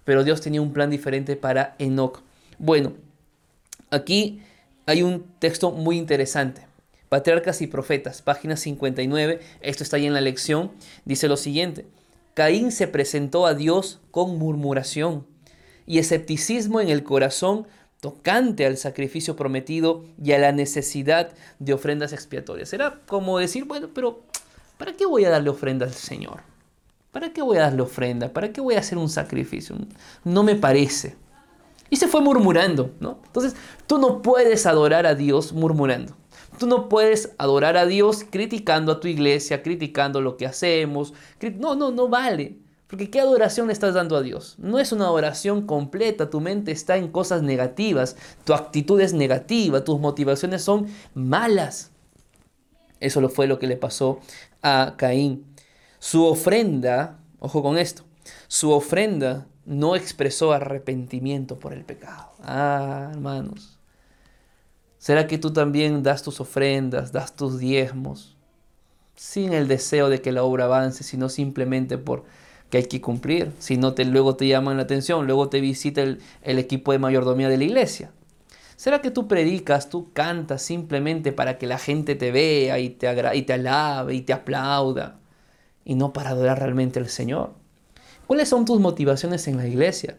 Pero 0.05 0.25
Dios 0.25 0.41
tenía 0.41 0.63
un 0.63 0.73
plan 0.73 0.89
diferente 0.89 1.37
para 1.37 1.77
Enoch. 1.79 2.23
Bueno, 2.57 2.95
aquí 3.91 4.41
hay 4.87 5.03
un 5.03 5.27
texto 5.39 5.73
muy 5.73 5.99
interesante. 5.99 6.67
Patriarcas 7.11 7.61
y 7.61 7.67
Profetas, 7.67 8.23
página 8.23 8.57
59, 8.57 9.41
esto 9.61 9.83
está 9.83 9.99
ahí 9.99 10.07
en 10.07 10.15
la 10.15 10.23
lección, 10.23 10.73
dice 11.05 11.29
lo 11.29 11.37
siguiente, 11.37 11.85
Caín 12.33 12.73
se 12.73 12.89
presentó 12.89 13.45
a 13.45 13.53
Dios 13.53 14.01
con 14.11 14.39
murmuración 14.39 15.27
y 15.85 15.99
escepticismo 15.99 16.81
en 16.81 16.89
el 16.89 17.03
corazón 17.03 17.67
tocante 18.01 18.67
al 18.67 18.77
sacrificio 18.77 19.37
prometido 19.37 20.05
y 20.23 20.33
a 20.33 20.39
la 20.39 20.53
necesidad 20.53 21.33
de 21.59 21.75
ofrendas 21.75 22.13
expiatorias. 22.13 22.73
Era 22.73 23.01
como 23.07 23.39
decir, 23.39 23.65
bueno, 23.65 23.89
pero 23.95 24.21
¿para 24.79 24.95
qué 24.95 25.07
voy 25.07 25.25
a 25.25 25.31
darle 25.31 25.51
ofrenda 25.51 25.87
al 25.87 25.93
Señor? 25.93 26.41
¿Para 27.13 27.33
qué 27.33 27.43
voy 27.43 27.59
a 27.59 27.63
darle 27.63 27.83
ofrenda? 27.83 28.33
¿Para 28.33 28.53
qué 28.53 28.61
voy 28.61 28.75
a 28.75 28.81
hacer 28.81 28.97
un 28.97 29.09
sacrificio? 29.09 29.77
No 30.25 30.43
me 30.43 30.55
parece. 30.55 31.17
Y 31.91 31.97
se 31.97 32.07
fue 32.07 32.21
murmurando, 32.21 32.95
¿no? 33.01 33.19
Entonces, 33.27 33.57
tú 33.87 33.99
no 33.99 34.23
puedes 34.23 34.65
adorar 34.65 35.07
a 35.07 35.17
Dios 35.17 35.53
murmurando. 35.53 36.17
Tú 36.59 36.67
no 36.67 36.89
puedes 36.89 37.35
adorar 37.39 37.77
a 37.77 37.87
Dios 37.87 38.25
criticando 38.29 38.93
a 38.93 39.01
tu 39.01 39.09
iglesia, 39.09 39.63
criticando 39.63 40.21
lo 40.21 40.37
que 40.37 40.47
hacemos. 40.47 41.13
No, 41.59 41.75
no, 41.75 41.91
no 41.91 42.09
vale. 42.09 42.59
Porque 42.91 43.09
¿qué 43.09 43.21
adoración 43.21 43.69
le 43.69 43.73
estás 43.73 43.95
dando 43.95 44.17
a 44.17 44.23
Dios? 44.23 44.57
No 44.59 44.81
es 44.81 44.91
una 44.91 45.05
adoración 45.05 45.65
completa, 45.65 46.29
tu 46.29 46.41
mente 46.41 46.73
está 46.73 46.97
en 46.97 47.07
cosas 47.07 47.41
negativas, 47.41 48.17
tu 48.45 48.53
actitud 48.53 49.01
es 49.01 49.13
negativa, 49.13 49.85
tus 49.85 50.01
motivaciones 50.01 50.63
son 50.63 50.89
malas. 51.15 51.93
Eso 52.99 53.27
fue 53.29 53.47
lo 53.47 53.61
que 53.61 53.69
le 53.69 53.77
pasó 53.77 54.19
a 54.61 54.95
Caín. 54.97 55.47
Su 56.01 56.27
ofrenda, 56.27 57.21
ojo 57.39 57.63
con 57.63 57.79
esto, 57.79 58.03
su 58.49 58.73
ofrenda 58.73 59.47
no 59.65 59.95
expresó 59.95 60.53
arrepentimiento 60.53 61.61
por 61.61 61.73
el 61.73 61.85
pecado. 61.85 62.33
Ah, 62.43 63.11
hermanos. 63.13 63.79
¿Será 64.99 65.29
que 65.29 65.39
tú 65.39 65.53
también 65.53 66.03
das 66.03 66.25
tus 66.25 66.41
ofrendas, 66.41 67.13
das 67.13 67.37
tus 67.37 67.61
diezmos, 67.61 68.37
sin 69.15 69.53
el 69.53 69.69
deseo 69.69 70.09
de 70.09 70.21
que 70.21 70.33
la 70.33 70.43
obra 70.43 70.65
avance, 70.65 71.05
sino 71.05 71.29
simplemente 71.29 71.97
por 71.97 72.25
que 72.71 72.79
hay 72.79 72.85
que 72.85 73.01
cumplir? 73.01 73.53
Si 73.59 73.77
no, 73.77 73.93
te, 73.93 74.05
luego 74.05 74.37
te 74.37 74.47
llaman 74.47 74.77
la 74.77 74.85
atención, 74.85 75.27
luego 75.27 75.49
te 75.49 75.61
visita 75.61 76.03
el, 76.03 76.19
equipo 76.43 76.93
de 76.93 76.99
mayordomía 76.99 77.49
de 77.49 77.59
la 77.59 77.65
iglesia. 77.65 78.13
¿Será 78.77 79.03
que 79.03 79.11
tú 79.11 79.29
predicas, 79.29 79.91
tú 79.91 80.11
cantas 80.13 80.63
simplemente 80.63 81.33
para 81.33 81.59
que 81.59 81.67
la 81.67 81.79
gente 81.79 82.15
te 82.15 82.31
vea 82.31 82.79
y 82.79 82.89
te, 82.89 83.09
y 83.35 83.43
te 83.43 83.53
alabe 83.53 84.15
y 84.15 84.23
te 84.23 84.33
aplauda 84.33 85.19
y 85.85 85.97
no 85.97 86.13
para 86.15 86.31
adorar 86.31 86.61
realmente 86.61 86.99
al 86.99 87.09
Señor? 87.09 87.53
¿Cuáles 88.27 88.49
son 88.49 88.65
tus 88.65 88.81
motivaciones 88.81 89.47
en 89.49 89.59
la 89.59 89.67
iglesia? 89.67 90.17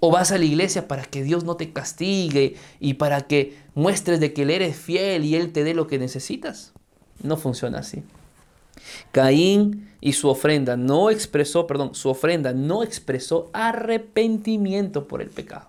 ¿O 0.00 0.10
vas 0.10 0.32
a 0.32 0.38
la 0.38 0.44
iglesia 0.44 0.86
para 0.86 1.04
que 1.04 1.22
Dios 1.22 1.44
no 1.44 1.56
te 1.56 1.72
castigue 1.72 2.56
y 2.78 2.94
para 2.94 3.22
que 3.22 3.56
muestres 3.74 4.20
de 4.20 4.32
que 4.32 4.42
Él 4.42 4.50
eres 4.50 4.76
fiel 4.76 5.24
y 5.24 5.36
Él 5.36 5.52
te 5.52 5.64
dé 5.64 5.72
lo 5.72 5.86
que 5.86 5.98
necesitas? 5.98 6.72
No 7.22 7.36
funciona 7.36 7.78
así. 7.78 8.02
Caín 9.12 9.90
y 10.00 10.12
su 10.12 10.28
ofrenda 10.28 10.76
no 10.76 11.10
expresó, 11.10 11.66
perdón, 11.66 11.94
su 11.94 12.08
ofrenda 12.08 12.52
no 12.52 12.82
expresó 12.82 13.50
arrepentimiento 13.52 15.08
por 15.08 15.22
el 15.22 15.30
pecado. 15.30 15.68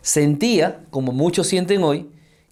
Sentía, 0.00 0.84
como 0.90 1.12
muchos 1.12 1.46
sienten 1.46 1.82
hoy, 1.82 2.08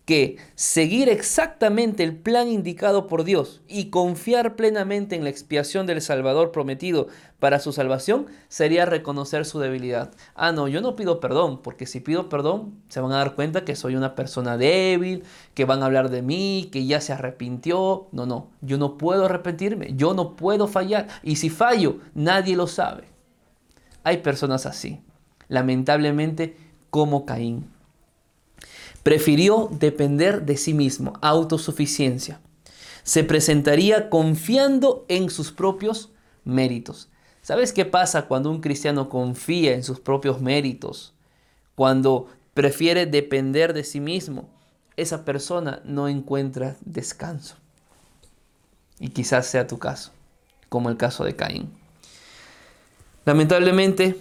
que 0.07 0.37
seguir 0.55 1.09
exactamente 1.09 2.05
el 2.05 2.17
plan 2.17 2.47
indicado 2.47 3.09
por 3.09 3.25
Dios 3.25 3.61
y 3.67 3.91
confiar 3.91 4.55
plenamente 4.55 5.17
en 5.17 5.25
la 5.25 5.31
expiación 5.31 5.85
del 5.85 6.01
Salvador 6.01 6.53
prometido 6.53 7.09
para 7.41 7.59
su 7.59 7.73
salvación 7.73 8.29
sería 8.49 8.87
reconocer 8.87 9.45
su 9.45 9.59
debilidad. 9.59 10.13
Ah, 10.37 10.53
no, 10.53 10.69
yo 10.69 10.81
no 10.81 10.95
pido 10.95 11.19
perdón, 11.19 11.61
porque 11.61 11.87
si 11.87 11.99
pido 11.99 12.29
perdón 12.29 12.81
se 12.89 13.01
van 13.01 13.11
a 13.11 13.17
dar 13.17 13.35
cuenta 13.35 13.65
que 13.65 13.75
soy 13.75 13.97
una 13.97 14.15
persona 14.15 14.57
débil, 14.57 15.25
que 15.55 15.65
van 15.65 15.83
a 15.83 15.87
hablar 15.87 16.09
de 16.09 16.23
mí, 16.23 16.69
que 16.71 16.87
ya 16.87 17.01
se 17.01 17.13
arrepintió. 17.13 18.07
No, 18.13 18.27
no, 18.27 18.51
yo 18.61 18.79
no 18.79 18.99
puedo 18.99 19.25
arrepentirme, 19.25 19.95
yo 19.97 20.15
no 20.15 20.37
puedo 20.37 20.69
fallar. 20.69 21.09
Y 21.25 21.37
si 21.37 21.51
fallo, 21.51 21.99
nadie 22.15 22.55
lo 22.55 22.69
sabe. 22.69 23.09
hay 24.05 24.19
personas 24.19 24.67
así, 24.67 25.01
lamentablemente 25.49 26.57
como 26.91 27.27
Caín. 27.27 27.76
Prefirió 29.07 29.69
depender 29.71 30.47
de 30.47 30.57
sí 30.57 30.75
mismo, 30.75 31.13
autosuficiencia. 31.23 32.41
Se 33.05 33.23
presentaría 33.23 34.11
confiando 34.11 35.05
en 35.07 35.31
sus 35.31 35.53
propios 35.53 36.11
méritos. 36.43 37.09
¿Sabes 37.41 37.73
qué 37.73 37.85
pasa 37.85 38.27
cuando 38.27 38.51
un 38.51 38.61
cristiano 38.61 39.09
confía 39.09 39.75
en 39.75 39.85
sus 39.85 40.01
propios 40.01 40.41
méritos? 40.41 41.15
Cuando 41.77 42.27
prefiere 42.53 43.07
depender 43.07 43.75
de 43.75 43.85
sí 43.85 44.01
mismo, 44.01 44.49
esa 44.97 45.25
persona 45.25 45.83
no 45.85 46.09
encuentra 46.09 46.75
descanso. 46.81 47.55
Y 48.99 49.11
quizás 49.11 49.47
sea 49.47 49.69
tu 49.69 49.79
caso, 49.79 50.11
como 50.69 50.91
el 50.91 50.97
caso 50.97 51.23
de 51.23 51.37
Caín. 51.37 51.71
Lamentablemente, 53.25 54.17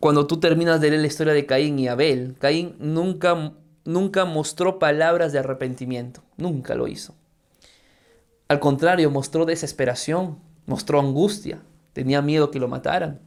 cuando 0.00 0.26
tú 0.26 0.40
terminas 0.40 0.80
de 0.80 0.88
leer 0.88 1.02
la 1.02 1.06
historia 1.06 1.34
de 1.34 1.44
Caín 1.44 1.78
y 1.78 1.88
Abel, 1.88 2.34
Caín 2.38 2.76
nunca, 2.78 3.52
nunca 3.86 4.24
mostró 4.24 4.78
palabras 4.78 5.32
de 5.32 5.38
arrepentimiento, 5.38 6.22
nunca 6.36 6.74
lo 6.74 6.88
hizo. 6.88 7.14
Al 8.48 8.60
contrario, 8.60 9.10
mostró 9.10 9.44
desesperación, 9.44 10.38
mostró 10.66 11.00
angustia, 11.00 11.62
tenía 11.92 12.22
miedo 12.22 12.50
que 12.50 12.60
lo 12.60 12.68
mataran. 12.68 13.20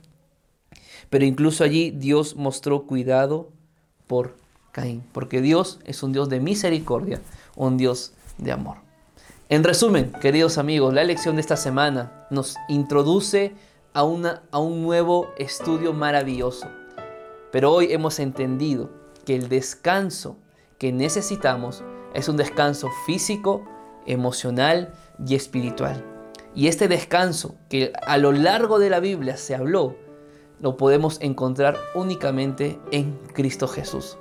Pero 1.10 1.26
incluso 1.26 1.64
allí 1.64 1.91
Dios 1.91 2.36
mostró 2.36 2.86
cuidado 2.86 3.51
por 4.07 4.38
Caín, 4.72 5.03
porque 5.12 5.41
Dios 5.41 5.80
es 5.86 6.03
un 6.03 6.14
Dios 6.14 6.30
de 6.30 6.39
misericordia, 6.39 7.20
un 7.55 7.78
Dios 7.78 8.14
de 8.38 8.51
amor. 8.51 8.78
En 9.49 9.64
resumen, 9.64 10.12
queridos 10.22 10.57
amigos, 10.57 10.93
la 10.93 11.03
lección 11.03 11.36
de 11.36 11.41
esta 11.41 11.57
semana 11.57 12.28
nos 12.30 12.55
introduce 12.70 13.53
a, 13.93 14.03
una, 14.03 14.43
a 14.51 14.60
un 14.60 14.84
nuevo 14.84 15.30
estudio 15.38 15.91
maravilloso. 15.91 16.68
Pero 17.51 17.74
hoy 17.74 17.91
hemos 17.91 18.20
entendido 18.20 18.91
que 19.26 19.36
el 19.36 19.49
descanso 19.49 20.38
que 20.80 20.92
necesitamos 20.92 21.84
es 22.16 22.28
un 22.30 22.38
descanso 22.38 22.90
físico, 23.06 23.66
emocional 24.08 24.94
y 25.24 25.36
espiritual. 25.36 26.04
Y 26.56 26.68
este 26.68 26.88
descanso 26.88 27.56
que 27.70 27.94
a 28.02 28.18
lo 28.18 28.32
largo 28.32 28.80
de 28.80 28.90
la 28.90 29.00
Biblia 29.00 29.38
se 29.38 29.54
habló, 29.54 29.96
lo 30.60 30.78
podemos 30.78 31.22
encontrar 31.22 31.78
únicamente 31.94 32.80
en 32.92 33.18
Cristo 33.34 33.68
Jesús. 33.68 34.18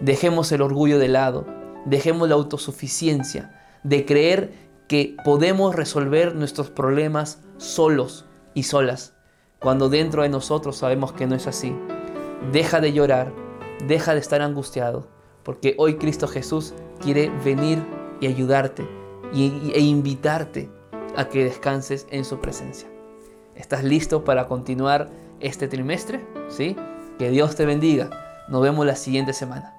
Dejemos 0.00 0.52
el 0.52 0.62
orgullo 0.62 0.98
de 0.98 1.08
lado, 1.08 1.46
dejemos 1.86 2.28
la 2.28 2.36
autosuficiencia, 2.36 3.52
de 3.82 4.04
creer 4.04 4.52
que 4.88 5.16
podemos 5.24 5.74
resolver 5.74 6.34
nuestros 6.34 6.70
problemas 6.70 7.40
solos 7.56 8.26
y 8.54 8.64
solas, 8.64 9.14
cuando 9.58 9.88
dentro 9.88 10.22
de 10.22 10.28
nosotros 10.28 10.76
sabemos 10.76 11.12
que 11.12 11.26
no 11.26 11.34
es 11.34 11.46
así. 11.46 11.74
Deja 12.52 12.80
de 12.80 12.92
llorar, 12.92 13.32
deja 13.86 14.14
de 14.14 14.20
estar 14.20 14.42
angustiado, 14.42 15.08
porque 15.46 15.76
hoy 15.78 15.94
Cristo 15.94 16.26
Jesús 16.26 16.74
quiere 17.00 17.30
venir 17.44 17.78
y 18.20 18.26
ayudarte 18.26 18.84
e 19.32 19.80
invitarte 19.80 20.68
a 21.16 21.28
que 21.28 21.44
descanses 21.44 22.08
en 22.10 22.24
su 22.24 22.40
presencia. 22.40 22.88
¿Estás 23.54 23.84
listo 23.84 24.24
para 24.24 24.48
continuar 24.48 25.08
este 25.38 25.68
trimestre? 25.68 26.26
¿Sí? 26.48 26.74
Que 27.16 27.30
Dios 27.30 27.54
te 27.54 27.64
bendiga. 27.64 28.10
Nos 28.48 28.60
vemos 28.60 28.84
la 28.84 28.96
siguiente 28.96 29.32
semana. 29.32 29.75